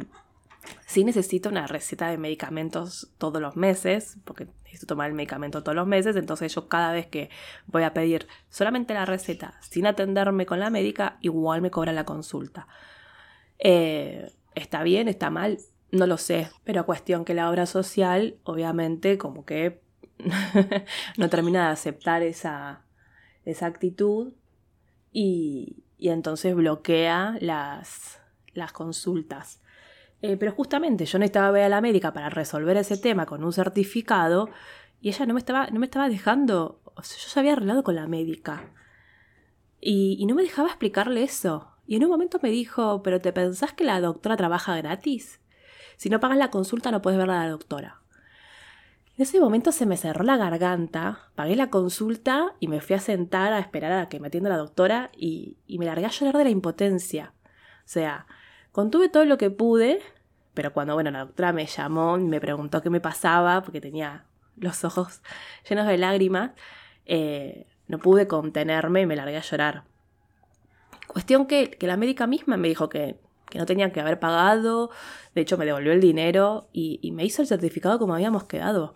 sí 0.86 1.03
necesito 1.03 1.50
una 1.50 1.67
receta 1.67 2.10
de 2.10 2.17
medicamentos 2.17 3.12
todos 3.17 3.41
los 3.41 3.55
meses, 3.55 4.17
porque 4.25 4.48
necesito 4.63 4.88
tomar 4.88 5.10
el 5.10 5.15
medicamento 5.15 5.63
todos 5.63 5.75
los 5.75 5.88
meses, 5.88 6.15
entonces 6.15 6.53
yo 6.53 6.67
cada 6.67 6.91
vez 6.91 7.07
que 7.07 7.29
voy 7.67 7.84
a 7.84 7.93
pedir 7.93 8.27
solamente 8.50 8.93
la 8.93 9.05
receta 9.05 9.60
sin 9.62 9.88
atenderme 9.88 10.45
con 10.45 10.60
la 10.60 10.69
médica, 10.69 11.17
igual 11.22 11.62
me 11.62 11.72
cobra 11.72 11.93
la 11.93 12.05
consulta. 12.05 12.67
Eh, 13.60 14.31
¿Está 14.53 14.84
bien? 14.84 15.07
¿Está 15.07 15.29
mal? 15.29 15.60
No 15.91 16.07
lo 16.07 16.17
sé, 16.17 16.50
pero 16.63 16.86
cuestión 16.86 17.25
que 17.25 17.34
la 17.34 17.50
obra 17.50 17.65
social, 17.65 18.36
obviamente, 18.43 19.17
como 19.17 19.45
que 19.45 19.81
no 21.17 21.29
termina 21.29 21.67
de 21.67 21.74
aceptar 21.74 22.24
esa, 22.24 22.81
esa 23.43 23.65
actitud 23.65 24.34
y, 25.12 25.84
y, 25.98 26.10
entonces 26.10 26.55
bloquea 26.55 27.38
las, 27.39 28.19
las 28.53 28.72
consultas. 28.72 29.62
Eh, 30.27 30.38
pero 30.38 30.51
justamente 30.51 31.05
yo 31.05 31.20
necesitaba 31.20 31.51
ver 31.51 31.63
a 31.65 31.70
la 31.70 31.82
médica 31.82 32.12
para 32.12 32.29
resolver 32.29 32.75
ese 32.77 32.98
tema 32.98 33.27
con 33.27 33.44
un 33.44 33.53
certificado 33.53 34.50
y 35.00 35.10
ella 35.10 35.25
no 35.27 35.36
me 35.36 35.39
estaba, 35.39 35.67
no 35.67 35.79
me 35.79 35.86
estaba 35.86 36.10
dejando, 36.10 36.82
yo 36.96 37.27
ya 37.34 37.39
había 37.39 37.53
arreglado 37.53 37.84
con 37.84 37.94
la 37.94 38.08
médica 38.08 38.72
y, 39.79 40.17
y 40.20 40.25
no 40.25 40.34
me 40.34 40.41
dejaba 40.41 40.70
explicarle 40.70 41.22
eso. 41.22 41.67
Y 41.86 41.96
en 41.96 42.05
un 42.05 42.10
momento 42.10 42.39
me 42.41 42.50
dijo, 42.50 43.03
pero 43.03 43.22
¿te 43.22 43.32
pensás 43.34 43.74
que 43.74 43.84
la 43.84 44.01
doctora 44.01 44.36
trabaja 44.36 44.75
gratis? 44.75 45.41
Si 45.98 46.10
no 46.10 46.20
pagas 46.20 46.38
la 46.38 46.50
consulta 46.50 46.89
no 46.89 47.03
puedes 47.03 47.20
ver 47.20 47.29
a 47.29 47.44
la 47.44 47.50
doctora. 47.50 48.01
En 49.17 49.22
ese 49.22 49.39
momento 49.39 49.72
se 49.72 49.86
me 49.86 49.96
cerró 49.96 50.24
la 50.25 50.38
garganta, 50.38 51.29
pagué 51.36 51.55
la 51.55 51.70
consulta 51.70 52.55
y 52.60 52.67
me 52.67 52.82
fui 52.82 52.96
a 52.96 53.00
sentar 53.00 53.53
a 53.53 53.60
esperar 53.60 53.91
a 53.91 54.10
que 54.10 54.20
me 54.20 54.27
atienda 54.27 54.50
la 54.50 54.58
doctora 54.58 55.12
y, 55.15 55.58
me 55.70 55.86
largué 55.86 56.05
a 56.05 56.10
llorar 56.10 56.38
de 56.38 56.44
la 56.46 56.50
impotencia. 56.50 57.34
O 57.86 57.88
sea, 57.88 58.25
contuve 58.74 59.08
todo 59.08 59.24
lo 59.24 59.38
que 59.38 59.51
pude, 59.51 60.01
pero 60.55 60.74
cuando 60.74 60.95
bueno, 60.95 61.12
la 61.12 61.19
doctora 61.19 61.53
me 61.53 61.67
llamó 61.67 62.17
y 62.17 62.24
me 62.24 62.41
preguntó 62.41 62.81
qué 62.81 62.89
me 62.89 63.00
pasaba, 63.00 63.62
porque 63.62 63.81
tenía 63.81 64.25
los 64.57 64.83
ojos 64.83 65.21
llenos 65.69 65.85
de 65.85 66.00
lágrimas, 66.00 66.51
eh, 67.05 67.67
no 67.88 68.00
pude 68.00 68.27
contenerme 68.27 69.01
y 69.01 69.05
me 69.05 69.15
largué 69.15 69.38
a 69.38 69.41
llorar. 69.41 69.83
Cuestión 71.05 71.45
que, 71.45 71.69
que 71.69 71.85
la 71.85 71.97
médica 71.97 72.25
misma 72.25 72.57
me 72.57 72.67
dijo 72.67 72.89
que 72.89 73.19
que 73.50 73.59
no 73.59 73.65
tenían 73.65 73.91
que 73.91 74.01
haber 74.01 74.19
pagado. 74.19 74.91
De 75.33 75.41
hecho, 75.41 75.57
me 75.57 75.65
devolvió 75.65 75.91
el 75.91 76.01
dinero 76.01 76.67
y, 76.74 77.12
me 77.12 77.24
hizo 77.24 77.41
el 77.41 77.47
certificado 77.47 78.00
como 78.00 78.13
habíamos 78.13 78.43
quedado. 78.45 78.95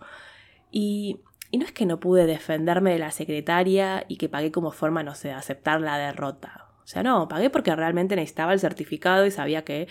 Y, 0.70 1.20
y, 1.50 1.58
no 1.58 1.64
es 1.64 1.72
que 1.72 1.86
no 1.86 2.00
pude 2.00 2.26
defenderme 2.26 2.92
de 2.92 2.98
la 2.98 3.10
secretaria 3.10 4.04
y 4.08 4.16
que 4.16 4.28
pagué 4.28 4.52
como 4.52 4.70
forma, 4.70 5.02
no 5.02 5.14
sé, 5.14 5.28
de 5.28 5.34
aceptar 5.34 5.80
la 5.80 5.98
derrota. 5.98 6.66
O 6.84 6.86
sea, 6.86 7.02
no, 7.02 7.28
pagué 7.28 7.50
porque 7.50 7.74
realmente 7.74 8.16
necesitaba 8.16 8.52
el 8.52 8.60
certificado 8.60 9.26
y 9.26 9.30
sabía 9.30 9.64
que 9.64 9.88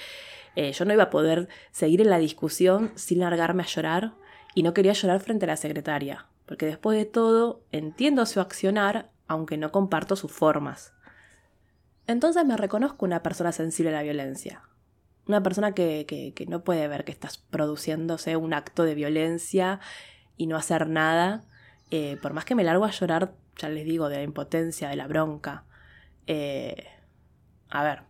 eh, 0.61 0.73
yo 0.73 0.83
no 0.83 0.91
iba 0.91 1.03
a 1.03 1.09
poder 1.09 1.47
seguir 1.71 2.01
en 2.01 2.09
la 2.09 2.17
discusión 2.17 2.91
sin 2.95 3.19
largarme 3.19 3.63
a 3.63 3.65
llorar 3.65 4.15
y 4.53 4.63
no 4.63 4.73
quería 4.73 4.91
llorar 4.91 5.21
frente 5.21 5.45
a 5.45 5.47
la 5.47 5.55
secretaria. 5.55 6.25
Porque 6.45 6.65
después 6.65 6.97
de 6.97 7.05
todo, 7.05 7.61
entiendo 7.71 8.25
su 8.25 8.41
accionar, 8.41 9.09
aunque 9.29 9.55
no 9.55 9.71
comparto 9.71 10.17
sus 10.17 10.33
formas. 10.33 10.91
Entonces 12.07 12.43
me 12.43 12.57
reconozco 12.57 13.05
una 13.05 13.23
persona 13.23 13.53
sensible 13.53 13.91
a 13.91 13.93
la 13.93 14.03
violencia. 14.03 14.63
Una 15.27 15.41
persona 15.41 15.71
que, 15.71 16.35
no 16.49 16.61
puede 16.65 16.89
ver 16.89 17.05
que 17.05 17.13
estás 17.13 17.37
produciéndose 17.37 18.35
un 18.35 18.53
acto 18.53 18.83
de 18.83 18.95
violencia 18.95 19.79
y 20.35 20.47
no 20.47 20.57
hacer 20.57 20.89
nada. 20.89 21.45
Eh, 21.89 22.17
por 22.21 22.33
más 22.33 22.43
que 22.43 22.55
me 22.55 22.65
largo 22.65 22.83
a 22.83 22.91
llorar, 22.91 23.33
ya 23.55 23.69
les 23.69 23.85
digo, 23.85 24.09
de 24.09 24.17
la 24.17 24.23
impotencia, 24.23 24.89
de 24.89 24.97
la 24.97 25.07
bronca. 25.07 25.63
Eh, 26.27 26.85
a 27.69 27.81
ver, 27.81 28.08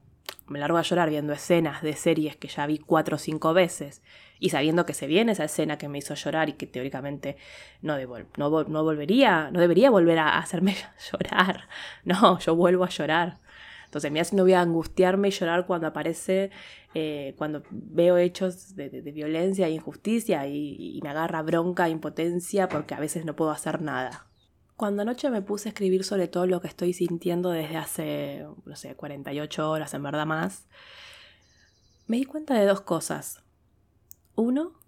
me 0.50 0.60
largo 0.60 0.78
a 0.78 0.82
llorar 0.82 1.10
viendo 1.10 1.34
escenas 1.34 1.82
de 1.82 1.94
series 1.94 2.36
que 2.36 2.48
ya 2.48 2.66
vi 2.66 2.80
cuatro 2.80 3.16
o 3.16 3.20
cinco 3.20 3.54
veces 3.54 4.02
y 4.40 4.50
sabiendo 4.50 4.86
que 4.86 4.94
se 4.94 5.08
viene 5.08 5.34
esa 5.34 5.44
escena 5.44 5.78
que 5.78 5.90
me 5.90 5.98
hizo 5.98 6.14
llorar 6.16 6.50
y 6.50 6.54
que 6.54 6.66
teóricamente 6.66 7.38
no, 7.82 7.98
no, 8.38 8.50
volvería, 8.50 9.52
no 9.52 9.60
debería 9.60 9.90
volver 9.90 10.20
a 10.20 10.38
hacerme 10.38 10.76
llorar. 11.12 11.68
No, 12.04 12.40
yo 12.40 12.56
vuelvo 12.56 12.86
a 12.86 12.90
llorar. 12.90 13.38
Entonces, 13.86 14.12
me 14.12 14.22
no 14.38 14.44
voy 14.44 14.54
a 14.54 14.62
angustiarme 14.62 15.30
y 15.30 15.32
llorar 15.32 15.66
cuando 15.66 15.88
aparece, 15.88 16.52
eh, 16.94 17.34
cuando 17.38 17.64
veo 17.72 18.18
hechos 18.18 18.76
de, 18.76 18.88
violencia 19.02 19.68
e 19.68 19.72
injusticia 19.72 20.46
y, 20.48 21.00
me 21.02 21.10
agarra 21.10 21.42
bronca 21.42 21.88
e 21.88 21.90
impotencia 21.90 22.70
porque 22.70 22.94
a 22.94 23.00
veces 23.00 23.26
no 23.26 23.36
puedo 23.36 23.50
hacer 23.52 23.82
nada. 23.82 24.28
Cuando 24.80 25.02
anoche 25.02 25.30
me 25.30 25.42
puse 25.42 25.68
a 25.68 25.72
escribir 25.72 26.06
sobre 26.06 26.30
todo 26.30 26.48
lo 26.48 26.62
que 26.62 26.70
estoy 26.70 26.94
sintiendo 26.94 27.50
desde 27.50 27.76
hace, 27.76 28.46
no 28.64 28.78
sé, 28.78 28.96
48 28.96 29.70
horas, 29.70 29.94
en 29.94 30.04
verdad 30.04 30.26
más, 30.26 30.70
me 32.08 32.16
di 32.16 32.24
cuenta 32.24 32.54
de 32.54 32.66
dos 32.66 32.80
cosas. 32.80 33.44
Uno, 34.36 34.80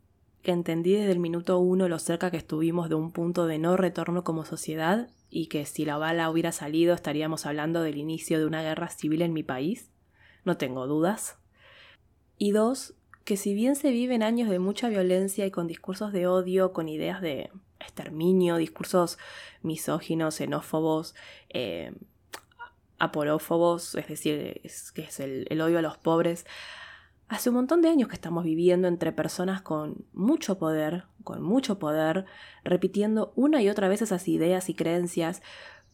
que 0.43 0.53
entendí 0.53 0.93
desde 0.93 1.11
el 1.11 1.19
minuto 1.19 1.59
uno 1.59 1.89
lo 1.89 1.99
cerca 1.99 2.31
que 2.31 2.37
estuvimos 2.37 2.87
de 2.87 2.95
un 2.95 3.11
punto 3.11 3.47
de 3.47 3.59
no 3.59 3.75
retorno 3.75 4.23
como 4.23 4.45
sociedad 4.45 5.09
y 5.29 5.47
que 5.47 5.65
si 5.65 5.83
la 5.83 5.97
bala 5.97 6.29
hubiera 6.29 6.53
salido 6.53 6.93
estaríamos 6.93 7.45
hablando 7.45 7.81
del 7.81 7.97
inicio 7.97 8.39
de 8.39 8.45
una 8.45 8.61
guerra 8.61 8.87
civil 8.87 9.21
en 9.21 9.33
mi 9.33 9.43
país. 9.43 9.91
No 10.45 10.55
tengo 10.55 10.87
dudas. 10.87 11.37
Y 12.37 12.51
dos, 12.51 12.93
que 13.25 13.35
si 13.35 13.53
bien 13.53 13.75
se 13.75 13.91
viven 13.91 14.23
años 14.23 14.49
de 14.49 14.59
mucha 14.59 14.87
violencia 14.87 15.45
y 15.45 15.51
con 15.51 15.67
discursos 15.67 16.13
de 16.13 16.27
odio, 16.27 16.71
con 16.71 16.87
ideas 16.87 17.19
de 17.19 17.51
exterminio, 17.81 18.57
discursos 18.57 19.17
misóginos, 19.61 20.35
xenófobos, 20.35 21.15
eh, 21.49 21.93
aporófobos, 22.99 23.95
es 23.95 24.07
decir, 24.07 24.61
que 24.93 25.01
es 25.01 25.19
el 25.19 25.61
odio 25.61 25.79
a 25.79 25.81
los 25.81 25.97
pobres, 25.97 26.45
Hace 27.31 27.47
un 27.47 27.55
montón 27.55 27.81
de 27.81 27.87
años 27.87 28.09
que 28.09 28.15
estamos 28.15 28.43
viviendo 28.43 28.89
entre 28.89 29.13
personas 29.13 29.61
con 29.61 30.05
mucho 30.11 30.57
poder, 30.57 31.05
con 31.23 31.41
mucho 31.41 31.79
poder, 31.79 32.25
repitiendo 32.65 33.31
una 33.37 33.61
y 33.61 33.69
otra 33.69 33.87
vez 33.87 34.01
esas 34.01 34.27
ideas 34.27 34.67
y 34.67 34.73
creencias, 34.73 35.41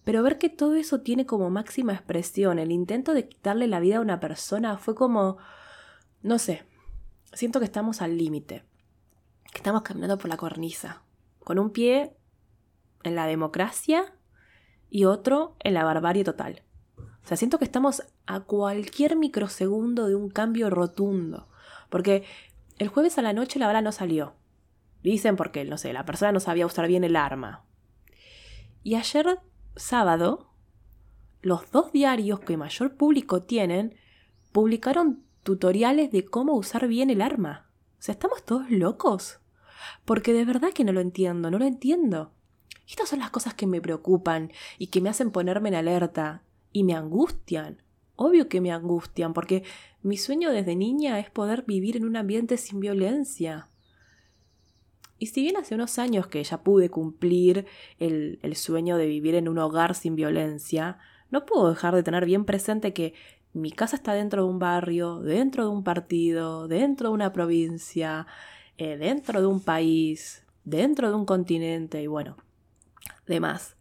pero 0.04 0.24
ver 0.24 0.40
que 0.40 0.50
todo 0.50 0.74
eso 0.74 1.02
tiene 1.02 1.28
como 1.28 1.52
máxima 1.52 1.94
expresión, 1.94 2.58
el 2.58 2.72
intento 2.72 3.14
de 3.14 3.30
quitarle 3.30 3.68
la 3.68 3.80
vida 3.80 3.98
a 3.98 4.02
una 4.02 4.20
persona 4.20 4.80
fue 4.80 4.96
como, 4.96 5.38
no 6.24 6.40
sé, 6.40 6.64
siento 7.34 7.60
que 7.60 7.66
estamos 7.66 8.02
al 8.02 8.18
límite, 8.18 8.64
que 9.52 9.60
estamos 9.60 9.84
caminando 9.84 10.18
por 10.18 10.32
la 10.32 10.38
cornisa, 10.38 11.04
con 11.48 11.60
un 11.60 11.70
pie 11.70 12.14
en 13.04 13.16
la 13.16 13.26
democracia 13.26 14.14
y 14.90 15.06
otro 15.06 15.56
en 15.60 15.76
la 15.76 15.86
barbarie 15.86 16.26
total. 16.26 16.64
O 16.98 17.26
sea, 17.26 17.38
siento 17.38 17.58
que 17.58 17.64
estamos 17.64 18.04
a 18.26 18.42
cualquier 18.42 19.16
microsegundo 19.16 20.10
de 20.10 20.16
un 20.16 20.30
cambio 20.30 20.70
rotundo. 20.70 21.48
Porque 21.88 22.26
el 22.80 22.90
jueves 22.90 23.18
a 23.18 23.22
la 23.22 23.32
noche 23.32 23.60
la 23.60 23.68
bala 23.68 23.82
no 23.82 23.94
salió. 23.94 24.36
Dicen 25.04 25.38
porque, 25.38 25.64
no 25.64 25.78
sé, 25.78 25.94
la 25.94 26.04
persona 26.04 26.34
no 26.34 26.42
sabía 26.42 26.66
usar 26.66 26.86
bien 26.86 27.06
el 27.06 27.16
arma. 27.16 27.64
Y 28.84 28.96
ayer, 28.96 29.40
sábado, 29.78 30.50
los 31.42 31.72
dos 31.72 31.94
diarios 31.94 32.42
que 32.42 32.58
mayor 32.58 32.98
público 32.98 33.44
tienen 33.44 33.96
publicaron 34.52 35.24
tutoriales 35.44 36.12
de 36.12 36.26
cómo 36.26 36.56
usar 36.56 36.90
bien 36.90 37.10
el 37.10 37.22
arma. 37.22 37.72
O 37.94 38.02
sea, 38.02 38.12
¿estamos 38.12 38.44
todos 38.44 38.70
locos? 38.70 39.40
Porque 40.06 40.34
de 40.34 40.46
verdad 40.46 40.72
que 40.74 40.84
no 40.84 40.92
lo 40.92 41.02
entiendo, 41.02 41.52
no 41.52 41.60
lo 41.60 41.66
entiendo. 41.66 42.32
Estas 42.88 43.10
son 43.10 43.20
las 43.20 43.32
cosas 43.32 43.54
que 43.54 43.68
me 43.68 43.82
preocupan 43.82 44.52
y 44.78 44.88
que 44.88 45.02
me 45.02 45.10
hacen 45.10 45.32
ponerme 45.32 45.70
en 45.70 45.76
alerta 45.76 46.44
y 46.72 46.84
me 46.84 46.94
angustian. 46.94 47.82
Obvio 48.16 48.48
que 48.50 48.62
me 48.62 48.72
angustian, 48.72 49.34
porque 49.34 49.64
mi 50.02 50.18
sueño 50.18 50.52
desde 50.52 50.76
niña 50.76 51.20
es 51.20 51.30
poder 51.30 51.66
vivir 51.68 51.98
en 51.98 52.06
un 52.06 52.16
ambiente 52.16 52.58
sin 52.58 52.80
violencia. 52.80 53.70
Y 55.20 55.28
si 55.28 55.42
bien 55.42 55.58
hace 55.58 55.76
unos 55.76 56.00
años 56.00 56.28
que 56.28 56.44
ya 56.44 56.64
pude 56.64 56.90
cumplir 56.90 57.66
el, 58.00 58.40
el, 58.42 58.56
sueño 58.56 58.98
de 58.98 59.08
vivir 59.08 59.36
en 59.36 59.50
un 59.50 59.58
hogar 59.58 59.96
sin 59.96 60.16
violencia, 60.16 61.00
no 61.32 61.46
puedo 61.46 61.70
dejar 61.70 61.96
de 61.96 62.04
tener 62.04 62.26
bien 62.26 62.46
presente 62.46 62.94
que 62.94 63.14
mi 63.54 63.72
casa 63.72 63.96
está 63.96 64.14
dentro 64.14 64.44
de 64.44 64.50
un 64.50 64.60
barrio, 64.60 65.20
dentro 65.20 65.64
de 65.64 65.70
un 65.70 65.84
partido, 65.84 66.68
dentro 66.68 67.10
de 67.10 67.16
una 67.16 67.34
provincia, 67.34 68.28
eh, 68.78 68.98
dentro 68.98 69.42
de 69.42 69.48
un 69.48 69.62
país, 69.62 70.44
dentro 70.64 71.10
de 71.10 71.16
un 71.16 71.26
continente 71.26 72.02
y 72.02 72.08
bueno, 72.08 72.38
demás. 73.26 73.76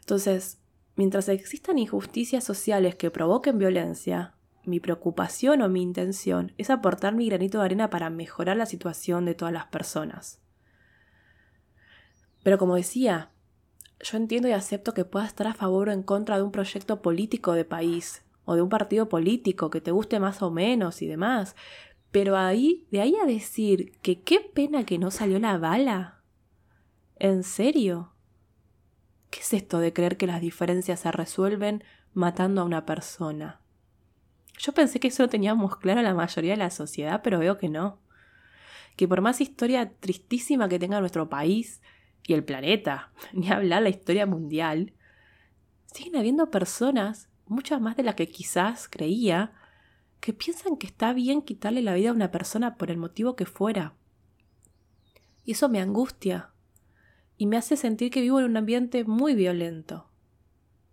Entonces, 0.00 0.60
Mientras 1.00 1.30
existan 1.30 1.78
injusticias 1.78 2.44
sociales 2.44 2.94
que 2.94 3.10
provoquen 3.10 3.56
violencia, 3.56 4.34
mi 4.66 4.80
preocupación 4.80 5.62
o 5.62 5.68
mi 5.70 5.80
intención 5.80 6.52
es 6.58 6.68
aportar 6.68 7.14
mi 7.14 7.26
granito 7.26 7.58
de 7.58 7.64
arena 7.64 7.88
para 7.88 8.10
mejorar 8.10 8.58
la 8.58 8.66
situación 8.66 9.24
de 9.24 9.34
todas 9.34 9.54
las 9.54 9.64
personas. 9.68 10.42
Pero 12.42 12.58
como 12.58 12.76
decía, 12.76 13.30
yo 14.00 14.18
entiendo 14.18 14.48
y 14.48 14.52
acepto 14.52 14.92
que 14.92 15.06
puedas 15.06 15.28
estar 15.28 15.46
a 15.46 15.54
favor 15.54 15.88
o 15.88 15.92
en 15.92 16.02
contra 16.02 16.36
de 16.36 16.42
un 16.42 16.52
proyecto 16.52 17.00
político 17.00 17.52
de 17.52 17.64
país 17.64 18.22
o 18.44 18.54
de 18.54 18.60
un 18.60 18.68
partido 18.68 19.08
político 19.08 19.70
que 19.70 19.80
te 19.80 19.92
guste 19.92 20.20
más 20.20 20.42
o 20.42 20.50
menos 20.50 21.00
y 21.00 21.06
demás, 21.06 21.56
pero 22.10 22.36
ahí, 22.36 22.86
de 22.90 23.00
ahí 23.00 23.14
a 23.16 23.26
decir 23.26 23.92
que 24.02 24.20
qué 24.20 24.40
pena 24.40 24.84
que 24.84 24.98
no 24.98 25.10
salió 25.10 25.38
la 25.38 25.58
bala. 25.58 26.22
¿En 27.16 27.44
serio? 27.44 28.12
¿Qué 29.30 29.40
es 29.40 29.52
esto 29.52 29.78
de 29.78 29.92
creer 29.92 30.16
que 30.16 30.26
las 30.26 30.40
diferencias 30.40 31.00
se 31.00 31.12
resuelven 31.12 31.84
matando 32.12 32.62
a 32.62 32.64
una 32.64 32.84
persona? 32.84 33.60
Yo 34.58 34.72
pensé 34.72 34.98
que 34.98 35.08
eso 35.08 35.22
lo 35.22 35.28
teníamos 35.28 35.76
claro 35.76 36.02
la 36.02 36.14
mayoría 36.14 36.52
de 36.52 36.58
la 36.58 36.70
sociedad, 36.70 37.20
pero 37.22 37.38
veo 37.38 37.56
que 37.56 37.68
no. 37.68 38.00
Que 38.96 39.06
por 39.06 39.20
más 39.20 39.40
historia 39.40 39.92
tristísima 40.00 40.68
que 40.68 40.78
tenga 40.78 41.00
nuestro 41.00 41.28
país 41.28 41.80
y 42.26 42.34
el 42.34 42.44
planeta, 42.44 43.12
ni 43.32 43.50
hablar 43.50 43.82
la 43.82 43.88
historia 43.88 44.26
mundial, 44.26 44.92
siguen 45.86 46.16
habiendo 46.16 46.50
personas, 46.50 47.28
muchas 47.46 47.80
más 47.80 47.96
de 47.96 48.02
las 48.02 48.16
que 48.16 48.28
quizás 48.28 48.88
creía, 48.88 49.52
que 50.20 50.32
piensan 50.32 50.76
que 50.76 50.86
está 50.86 51.12
bien 51.12 51.42
quitarle 51.42 51.82
la 51.82 51.94
vida 51.94 52.10
a 52.10 52.14
una 52.14 52.30
persona 52.30 52.76
por 52.76 52.90
el 52.90 52.98
motivo 52.98 53.36
que 53.36 53.46
fuera. 53.46 53.94
Y 55.44 55.52
eso 55.52 55.68
me 55.68 55.80
angustia, 55.80 56.50
y 57.40 57.46
me 57.46 57.56
hace 57.56 57.78
sentir 57.78 58.10
que 58.10 58.20
vivo 58.20 58.38
en 58.38 58.44
un 58.44 58.58
ambiente 58.58 59.02
muy 59.04 59.34
violento. 59.34 60.10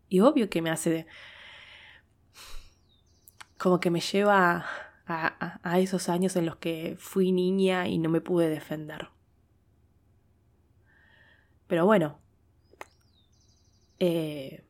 Y 0.07 0.21
obvio 0.21 0.49
que 0.49 0.61
me 0.61 0.69
hace... 0.69 1.05
como 3.57 3.81
que 3.81 3.91
me 3.91 3.99
lleva 3.99 4.65
a, 5.07 5.79
esos 5.79 6.07
años 6.07 6.37
en 6.37 6.45
los 6.45 6.55
que 6.55 6.95
fui 6.97 7.33
niña 7.33 7.89
y 7.89 7.97
no 7.97 8.09
me 8.09 8.21
pude 8.21 8.47
defender. 8.47 9.09
Pero 11.67 11.85
bueno, 11.85 12.17
eh, 13.99 14.63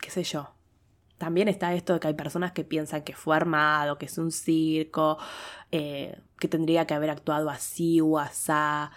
qué 0.00 0.10
sé 0.10 0.24
yo. 0.24 0.59
También 1.20 1.48
está 1.48 1.74
esto 1.74 1.92
de 1.92 2.00
que 2.00 2.08
hay 2.08 2.14
personas 2.14 2.52
que 2.52 2.64
piensan 2.64 3.02
que 3.02 3.14
fue 3.14 3.36
armado, 3.36 3.98
que 3.98 4.06
es 4.06 4.16
un 4.16 4.32
circo, 4.32 5.18
eh, 5.70 6.18
que 6.38 6.48
tendría 6.48 6.86
que 6.86 6.94
haber 6.94 7.10
actuado 7.10 7.50
así 7.50 8.00
o 8.00 8.18
asá 8.18 8.90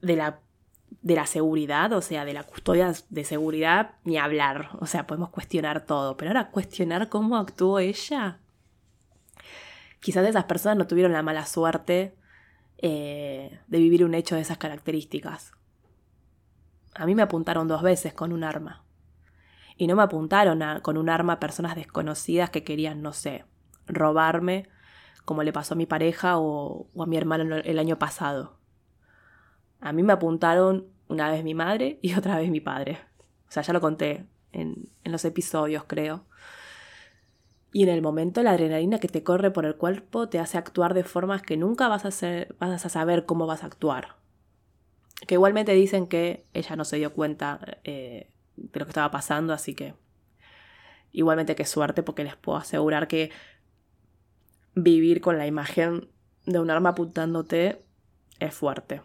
de 0.00 0.16
la, 0.16 0.40
de 1.02 1.14
la 1.14 1.26
seguridad, 1.26 1.92
o 1.92 2.00
sea, 2.00 2.24
de 2.24 2.32
la 2.32 2.44
custodia 2.44 2.94
de 3.10 3.24
seguridad, 3.24 3.96
ni 4.04 4.16
hablar. 4.16 4.70
O 4.80 4.86
sea, 4.86 5.06
podemos 5.06 5.28
cuestionar 5.28 5.84
todo. 5.84 6.16
Pero 6.16 6.30
ahora 6.30 6.50
cuestionar 6.50 7.10
cómo 7.10 7.36
actuó 7.36 7.78
ella. 7.78 8.38
Quizás 10.00 10.26
esas 10.26 10.44
personas 10.44 10.78
no 10.78 10.86
tuvieron 10.86 11.12
la 11.12 11.22
mala 11.22 11.44
suerte 11.44 12.16
eh, 12.78 13.60
de 13.66 13.78
vivir 13.78 14.02
un 14.06 14.14
hecho 14.14 14.36
de 14.36 14.40
esas 14.40 14.56
características. 14.56 15.52
A 16.94 17.04
mí 17.04 17.14
me 17.14 17.20
apuntaron 17.20 17.68
dos 17.68 17.82
veces 17.82 18.14
con 18.14 18.32
un 18.32 18.44
arma. 18.44 18.82
Y 19.82 19.88
no 19.88 19.96
me 19.96 20.04
apuntaron 20.04 20.62
con 20.82 20.96
un 20.96 21.08
arma 21.08 21.32
a 21.32 21.40
personas 21.40 21.74
desconocidas 21.74 22.50
que 22.50 22.62
querían, 22.62 23.02
no 23.02 23.12
sé, 23.12 23.46
robarme, 23.88 24.68
como 25.24 25.42
le 25.42 25.52
pasó 25.52 25.74
a 25.74 25.76
mi 25.76 25.86
pareja 25.86 26.38
o 26.38 26.86
a 26.96 27.06
mi 27.06 27.16
hermano 27.16 27.56
el 27.56 27.78
año 27.80 27.98
pasado. 27.98 28.60
A 29.80 29.92
mí 29.92 30.04
me 30.04 30.12
apuntaron 30.12 30.86
una 31.08 31.28
vez 31.32 31.42
mi 31.42 31.54
madre 31.54 31.98
y 32.00 32.14
otra 32.16 32.36
vez 32.36 32.48
mi 32.48 32.60
padre. 32.60 33.00
O 33.48 33.50
sea, 33.50 33.64
ya 33.64 33.72
lo 33.72 33.80
conté 33.80 34.28
en, 34.52 34.88
los 35.02 35.24
episodios, 35.24 35.82
creo. 35.88 36.26
Y 37.72 37.82
en 37.82 37.88
el 37.88 38.02
momento 38.02 38.44
la 38.44 38.52
adrenalina 38.52 39.00
que 39.00 39.08
te 39.08 39.24
corre 39.24 39.50
por 39.50 39.66
el 39.66 39.74
cuerpo 39.74 40.28
te 40.28 40.38
hace 40.38 40.58
actuar 40.58 40.94
de 40.94 41.02
formas 41.02 41.42
que 41.42 41.56
nunca 41.56 41.88
vas 41.88 42.04
a, 42.04 42.08
hacer, 42.08 42.54
vas 42.60 42.86
a 42.86 42.88
saber 42.88 43.26
cómo 43.26 43.48
vas 43.48 43.64
a 43.64 43.66
actuar. 43.66 44.14
Que 45.26 45.34
igualmente 45.34 45.72
dicen 45.72 46.06
que 46.06 46.46
ella 46.54 46.76
no 46.76 46.84
se 46.84 46.98
dio 46.98 47.12
cuenta 47.14 47.80
eh, 47.82 48.28
de 48.70 48.80
lo 48.80 48.86
que 48.86 48.90
estaba 48.90 49.10
pasando, 49.10 49.52
así 49.52 49.74
que 49.74 49.94
igualmente 51.12 51.54
qué 51.54 51.64
suerte 51.64 52.02
porque 52.02 52.24
les 52.24 52.36
puedo 52.36 52.58
asegurar 52.58 53.08
que 53.08 53.30
vivir 54.74 55.20
con 55.20 55.38
la 55.38 55.46
imagen 55.46 56.08
de 56.46 56.58
un 56.58 56.70
arma 56.70 56.90
apuntándote 56.90 57.84
es 58.38 58.54
fuerte. 58.54 59.02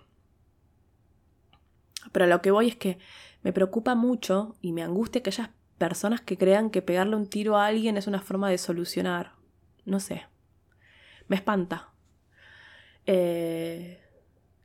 Pero 2.11 2.25
lo 2.25 2.41
que 2.41 2.51
voy 2.51 2.69
es 2.69 2.75
que 2.75 2.97
me 3.43 3.53
preocupa 3.53 3.95
mucho 3.95 4.55
y 4.61 4.71
me 4.71 4.83
angustia 4.83 5.21
que 5.21 5.31
personas 5.77 6.21
que 6.21 6.37
crean 6.37 6.69
que 6.69 6.81
pegarle 6.81 7.15
un 7.15 7.27
tiro 7.27 7.57
a 7.57 7.67
alguien 7.67 7.97
es 7.97 8.07
una 8.07 8.21
forma 8.21 8.49
de 8.49 8.57
solucionar. 8.57 9.33
No 9.85 9.99
sé. 9.99 10.25
Me 11.27 11.35
espanta. 11.35 11.91
Eh, 13.05 14.01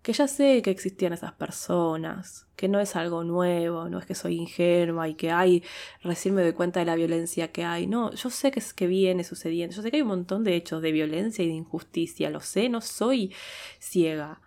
que 0.02 0.12
ya 0.12 0.26
sé 0.26 0.62
que 0.62 0.70
existían 0.70 1.12
esas 1.12 1.32
personas, 1.32 2.48
que 2.56 2.68
no 2.68 2.80
es 2.80 2.96
algo 2.96 3.22
nuevo, 3.22 3.88
no 3.88 4.00
es 4.00 4.06
que 4.06 4.16
soy 4.16 4.34
ingenua 4.36 5.08
y 5.08 5.14
que 5.14 5.30
hay, 5.30 5.62
recién 6.02 6.34
me 6.34 6.42
doy 6.42 6.52
cuenta 6.54 6.80
de 6.80 6.86
la 6.86 6.96
violencia 6.96 7.52
que 7.52 7.64
hay. 7.64 7.86
No, 7.86 8.12
yo 8.12 8.28
sé 8.28 8.50
que 8.50 8.58
es 8.58 8.74
que 8.74 8.88
viene 8.88 9.22
sucediendo. 9.22 9.76
Yo 9.76 9.82
sé 9.82 9.90
que 9.90 9.98
hay 9.98 10.02
un 10.02 10.08
montón 10.08 10.42
de 10.42 10.56
hechos 10.56 10.82
de 10.82 10.90
violencia 10.90 11.44
y 11.44 11.48
de 11.48 11.54
injusticia. 11.54 12.30
Lo 12.30 12.40
sé, 12.40 12.68
no 12.68 12.80
soy 12.80 13.32
ciega. 13.78 14.40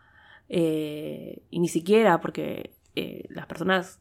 Eh, 0.50 1.41
y 1.50 1.60
ni 1.60 1.70
siquiera 1.70 2.20
porque 2.20 2.76
eh, 2.96 3.26
las 3.30 3.46
personas 3.48 4.00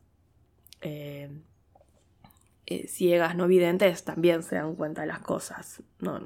eh, 0.81 1.31
ciegas, 2.88 3.37
no 3.37 3.47
videntes, 3.47 4.05
también 4.05 4.43
se 4.43 4.57
dan 4.57 4.75
cuenta 4.75 5.03
de 5.03 5.07
las 5.07 5.21
cosas. 5.21 5.85
No, 6.01 6.19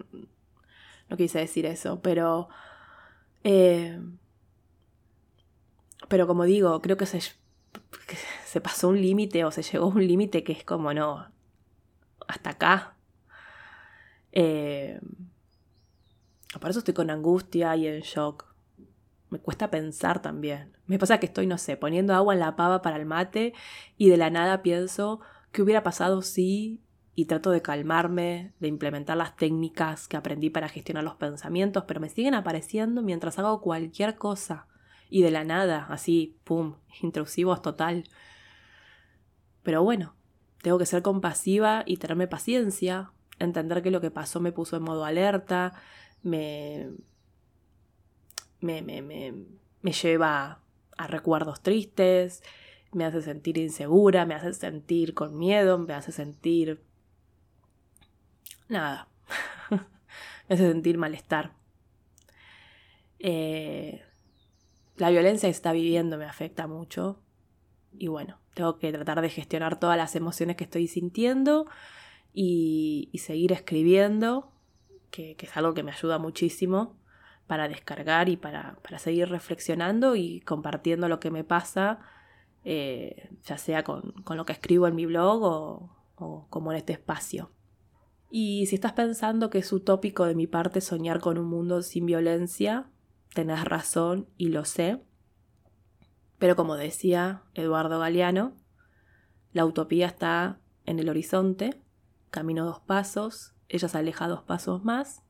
no 1.11 1.17
quise 1.19 1.39
decir 1.39 1.67
eso, 1.67 2.01
pero... 2.01 2.49
pero 6.09 6.27
como 6.27 6.45
digo, 6.45 6.81
creo 6.81 6.97
que 6.97 7.07
se, 7.07 7.21
se 8.45 8.61
pasó 8.61 8.89
un 8.89 9.01
límite 9.01 9.45
o 9.45 9.51
se 9.51 9.63
llegó 9.63 9.87
a 9.87 9.95
un 9.95 10.07
límite 10.07 10.43
que 10.43 10.53
es 10.53 10.65
como, 10.65 10.93
no, 10.95 11.27
hasta 12.27 12.51
acá. 12.51 12.95
Por 16.61 16.71
eso 16.71 16.81
estoy 16.81 16.95
con 16.95 17.11
angustia 17.11 17.77
y 17.77 17.87
en 17.87 18.01
shock. 18.01 18.47
Me 19.31 19.39
cuesta 19.39 19.71
pensar 19.71 20.23
también. 20.23 20.77
Me 20.87 20.99
pasa 20.99 21.19
que 21.19 21.27
estoy, 21.27 21.47
no 21.47 21.59
sé, 21.59 21.77
poniendo 21.77 22.15
agua 22.15 22.35
en 22.35 22.41
la 22.41 22.57
pava 22.57 22.81
para 22.81 22.97
el 22.97 23.05
mate 23.05 23.53
y 23.97 24.09
de 24.09 24.17
la 24.17 24.31
nada 24.31 24.63
pienso 24.63 25.21
qué 25.53 25.63
hubiera 25.63 25.83
pasado 25.83 26.23
si 26.23 26.81
y 27.15 27.27
trato 27.27 27.51
de 27.51 27.63
calmarme, 27.63 28.53
de 28.61 28.69
implementar 28.69 29.17
las 29.17 29.37
técnicas 29.37 30.07
que 30.07 30.17
aprendí 30.17 30.51
para 30.51 30.69
gestionar 30.69 31.03
los 31.03 31.17
pensamientos, 31.17 31.85
pero 31.87 32.01
me 32.01 32.09
siguen 32.09 32.35
apareciendo 32.35 33.03
mientras 33.03 33.39
hago 33.39 33.61
cualquier 33.61 34.17
cosa 34.17 34.69
y 35.11 35.23
de 35.23 35.31
la 35.31 35.45
nada, 35.45 35.87
así, 35.89 36.37
pum, 36.45 36.75
intrusivos 37.03 37.63
total. 37.63 38.05
Pero 39.63 39.83
bueno, 39.83 40.15
tengo 40.63 40.79
que 40.79 40.87
ser 40.87 41.03
compasiva 41.03 41.83
y 41.87 41.99
tenerme 41.99 42.27
paciencia, 42.27 43.13
entender 43.39 43.83
que 43.83 43.91
lo 43.91 44.01
que 44.01 44.11
pasó 44.11 44.41
me 44.41 44.53
puso 44.53 44.77
en 44.77 44.83
modo 44.83 45.05
alerta, 45.05 45.75
me, 46.23 46.91
me, 48.61 48.83
me, 48.83 49.03
me, 49.03 49.93
lleva 49.93 50.61
a 50.97 51.07
recuerdos 51.07 51.63
tristes, 51.63 52.43
me 52.93 53.05
hace 53.05 53.23
sentir 53.23 53.59
insegura, 53.59 54.27
me 54.27 54.35
hace 54.35 54.53
sentir 54.53 55.15
con 55.15 55.39
miedo, 55.39 55.79
me 55.79 55.95
hace 55.95 56.13
sentir... 56.13 56.83
Nada, 58.69 59.09
me 59.71 60.55
hace 60.55 60.69
sentir 60.69 60.99
malestar. 60.99 61.53
Eh, 63.19 64.03
la 64.99 65.11
violencia 65.11 65.49
que 65.49 65.53
está 65.53 65.73
viviendo 65.73 66.19
me 66.19 66.25
afecta 66.25 66.67
mucho 66.67 67.23
y 67.99 68.09
bueno, 68.09 68.39
tengo 68.55 68.79
que 68.79 68.93
tratar 68.93 69.21
de 69.21 69.31
gestionar 69.31 69.79
todas 69.79 69.97
las 69.97 70.15
emociones 70.17 70.57
que 70.57 70.65
estoy 70.65 70.87
sintiendo 70.87 71.67
y, 72.33 73.11
seguir 73.19 73.53
escribiendo, 73.53 74.53
que, 75.11 75.37
es 75.39 75.57
algo 75.57 75.75
que 75.75 75.83
me 75.83 75.91
ayuda 75.91 76.19
muchísimo 76.19 76.97
para 77.47 77.69
descargar 77.69 78.29
y 78.29 78.37
para, 78.37 78.79
seguir 78.99 79.29
reflexionando 79.29 80.15
y 80.15 80.41
compartiendo 80.41 81.09
lo 81.09 81.19
que 81.19 81.31
me 81.31 81.45
pasa, 81.45 81.99
eh, 82.65 83.31
ya 83.45 83.59
sea 83.59 83.83
con, 83.83 84.15
lo 84.29 84.45
que 84.45 84.53
escribo 84.53 84.87
en 84.87 84.95
mi 84.95 85.07
blog 85.07 85.43
o, 85.43 85.97
o 86.17 86.47
como 86.51 86.71
en 86.73 86.79
este 86.79 86.93
espacio. 86.93 87.51
Y 88.31 88.67
si 88.67 88.75
estás 88.75 88.93
pensando 88.93 89.49
que 89.49 89.59
es 89.59 89.73
utópico 89.73 90.27
de 90.27 90.35
mi 90.35 90.47
parte 90.47 90.81
soñar 90.81 91.19
con 91.19 91.39
un 91.39 91.47
mundo 91.47 91.81
sin 91.83 92.05
violencia, 92.05 92.91
tenés 93.35 93.65
razón 93.65 94.29
y 94.37 94.49
lo 94.49 94.65
sé. 94.65 95.03
Pero 96.39 96.57
como 96.57 96.77
decía 96.77 97.43
Eduardo 97.55 97.99
Galeano, 97.99 98.55
la 99.53 99.65
utopía 99.65 100.07
está 100.07 100.61
en 100.87 100.99
el 100.99 101.09
horizonte, 101.09 101.83
camino 102.31 102.65
dos 102.65 102.81
pasos, 102.81 103.55
ella 103.69 103.89
se 103.89 103.99
aleja 103.99 104.29
dos 104.29 104.43
pasos 104.43 104.85
más 104.85 105.23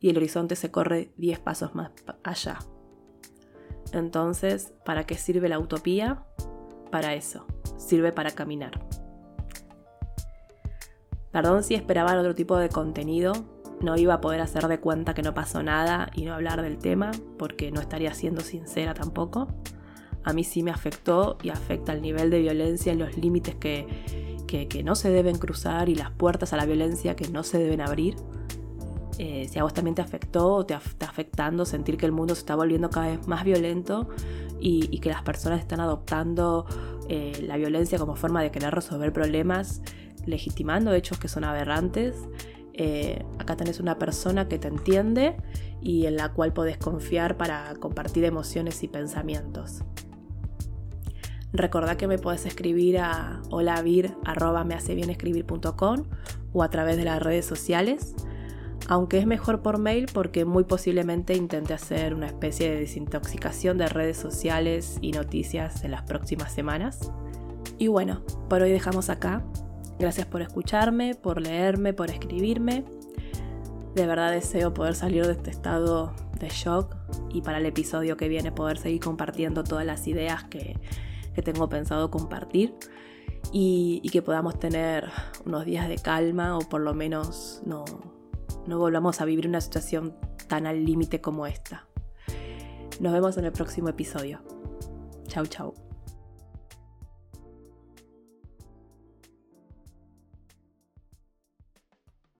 y 0.00 0.10
el 0.10 0.16
horizonte 0.16 0.56
se 0.56 0.70
corre 0.70 1.12
diez 1.16 1.38
pasos 1.38 1.74
más 1.74 1.92
allá. 2.24 2.58
Entonces, 3.92 4.72
¿para 4.84 5.04
qué 5.04 5.16
sirve 5.16 5.48
la 5.48 5.58
utopía? 5.58 6.26
Para 6.90 7.14
eso, 7.14 7.46
sirve 7.76 8.12
para 8.12 8.32
caminar. 8.32 8.86
Perdón 11.30 11.62
si 11.62 11.74
esperaban 11.74 12.18
otro 12.18 12.34
tipo 12.34 12.56
de 12.56 12.68
contenido, 12.68 13.32
no 13.82 13.96
iba 13.96 14.14
a 14.14 14.20
poder 14.20 14.40
hacer 14.40 14.68
de 14.68 14.80
cuenta 14.80 15.14
que 15.14 15.22
no 15.22 15.34
pasó 15.34 15.62
nada 15.62 16.10
y 16.14 16.24
no 16.24 16.34
hablar 16.34 16.62
del 16.62 16.78
tema, 16.78 17.10
porque 17.38 17.70
no 17.70 17.80
estaría 17.80 18.14
siendo 18.14 18.40
sincera 18.40 18.94
tampoco. 18.94 19.48
A 20.24 20.32
mí 20.32 20.44
sí 20.44 20.62
me 20.62 20.70
afectó 20.70 21.36
y 21.42 21.50
afecta 21.50 21.92
el 21.92 22.00
nivel 22.00 22.30
de 22.30 22.40
violencia 22.40 22.92
y 22.92 22.96
los 22.96 23.16
límites 23.16 23.56
que, 23.56 23.86
que, 24.46 24.82
no 24.84 24.94
se 24.94 25.10
deben 25.10 25.38
cruzar 25.38 25.88
y 25.88 25.94
las 25.94 26.10
puertas 26.10 26.52
a 26.52 26.56
la 26.56 26.66
violencia 26.66 27.16
que 27.16 27.28
no 27.28 27.42
se 27.42 27.58
deben 27.58 27.80
abrir. 27.80 28.16
Eh, 29.18 29.46
si 29.48 29.58
a 29.58 29.62
vos 29.62 29.74
también 29.74 29.94
te 29.94 30.02
afectó 30.02 30.54
o 30.54 30.66
te 30.66 30.74
está 30.74 31.06
afectando 31.06 31.64
sentir 31.64 31.96
que 31.96 32.06
el 32.06 32.12
mundo 32.12 32.34
se 32.34 32.40
está 32.40 32.54
volviendo 32.54 32.90
cada 32.90 33.08
vez 33.08 33.26
más 33.26 33.44
violento 33.44 34.08
y, 34.60 34.98
que 35.00 35.10
las 35.10 35.22
personas 35.22 35.60
están 35.60 35.80
adoptando 35.80 36.66
eh, 37.08 37.32
la 37.42 37.56
violencia 37.56 37.98
como 37.98 38.14
forma 38.14 38.42
de 38.42 38.50
querer 38.50 38.74
resolver 38.74 39.12
problemas, 39.12 39.82
legitimando 40.24 40.92
hechos 40.94 41.18
que 41.18 41.28
son 41.28 41.44
aberrantes, 41.44 42.14
eh, 42.74 43.24
acá 43.38 43.56
tenés 43.56 43.80
una 43.80 43.98
persona 43.98 44.48
que 44.48 44.58
te 44.58 44.68
entiende 44.68 45.36
y 45.80 46.06
en 46.06 46.16
la 46.16 46.32
cual 46.32 46.52
podés 46.52 46.78
confiar 46.78 47.36
para 47.36 47.74
compartir 47.76 48.24
emociones 48.24 48.82
y 48.82 48.88
pensamientos. 48.88 49.82
Recordá 51.52 51.98
que 51.98 52.06
me 52.06 52.18
podés 52.18 52.46
escribir 52.46 52.98
a 52.98 53.42
holavir.mehacebienscribir.com 53.50 56.04
o 56.54 56.62
a 56.62 56.70
través 56.70 56.96
de 56.96 57.04
las 57.04 57.22
redes 57.22 57.44
sociales, 57.44 58.14
aunque 58.88 59.18
es 59.18 59.26
mejor 59.26 59.60
por 59.60 59.76
mail 59.78 60.06
porque 60.12 60.46
muy 60.46 60.64
posiblemente 60.64 61.34
intente 61.34 61.74
hacer 61.74 62.14
una 62.14 62.26
especie 62.26 62.70
de 62.70 62.80
desintoxicación 62.80 63.76
de 63.76 63.88
redes 63.88 64.16
sociales 64.16 64.96
y 65.02 65.12
noticias 65.12 65.84
en 65.84 65.90
las 65.90 66.00
próximas 66.02 66.52
semanas. 66.52 67.12
Y 67.76 67.88
bueno, 67.88 68.22
por 68.48 68.62
hoy 68.62 68.70
dejamos 68.70 69.10
acá. 69.10 69.44
Gracias 69.98 70.26
por 70.26 70.42
escucharme, 70.42 71.14
por 71.14 71.40
leerme, 71.40 71.92
por 71.92 72.10
escribirme. 72.10 72.84
De 73.94 74.06
verdad 74.06 74.32
deseo 74.32 74.72
poder 74.72 74.94
salir 74.94 75.26
de 75.26 75.32
este 75.32 75.50
estado 75.50 76.14
de 76.38 76.48
shock 76.48 76.96
y 77.32 77.42
para 77.42 77.58
el 77.58 77.66
episodio 77.66 78.16
que 78.16 78.28
viene 78.28 78.50
poder 78.52 78.78
seguir 78.78 79.00
compartiendo 79.00 79.64
todas 79.64 79.86
las 79.86 80.06
ideas 80.06 80.44
que, 80.44 80.78
tengo 81.44 81.68
pensado 81.68 82.10
compartir 82.10 82.74
y, 83.52 84.00
y, 84.02 84.10
que 84.10 84.20
podamos 84.20 84.58
tener 84.58 85.10
unos 85.46 85.64
días 85.64 85.88
de 85.88 85.96
calma 85.96 86.58
o 86.58 86.60
por 86.60 86.82
lo 86.82 86.92
menos 86.94 87.62
no, 87.64 87.84
no 88.66 88.78
volvamos 88.78 89.20
a 89.20 89.24
vivir 89.24 89.48
una 89.48 89.60
situación 89.60 90.14
tan 90.46 90.66
al 90.66 90.84
límite 90.84 91.20
como 91.20 91.46
esta. 91.46 91.86
Nos 93.00 93.12
vemos 93.12 93.36
en 93.36 93.46
el 93.46 93.52
próximo 93.52 93.88
episodio. 93.88 94.40
Chau, 95.26 95.46
chau. 95.46 95.91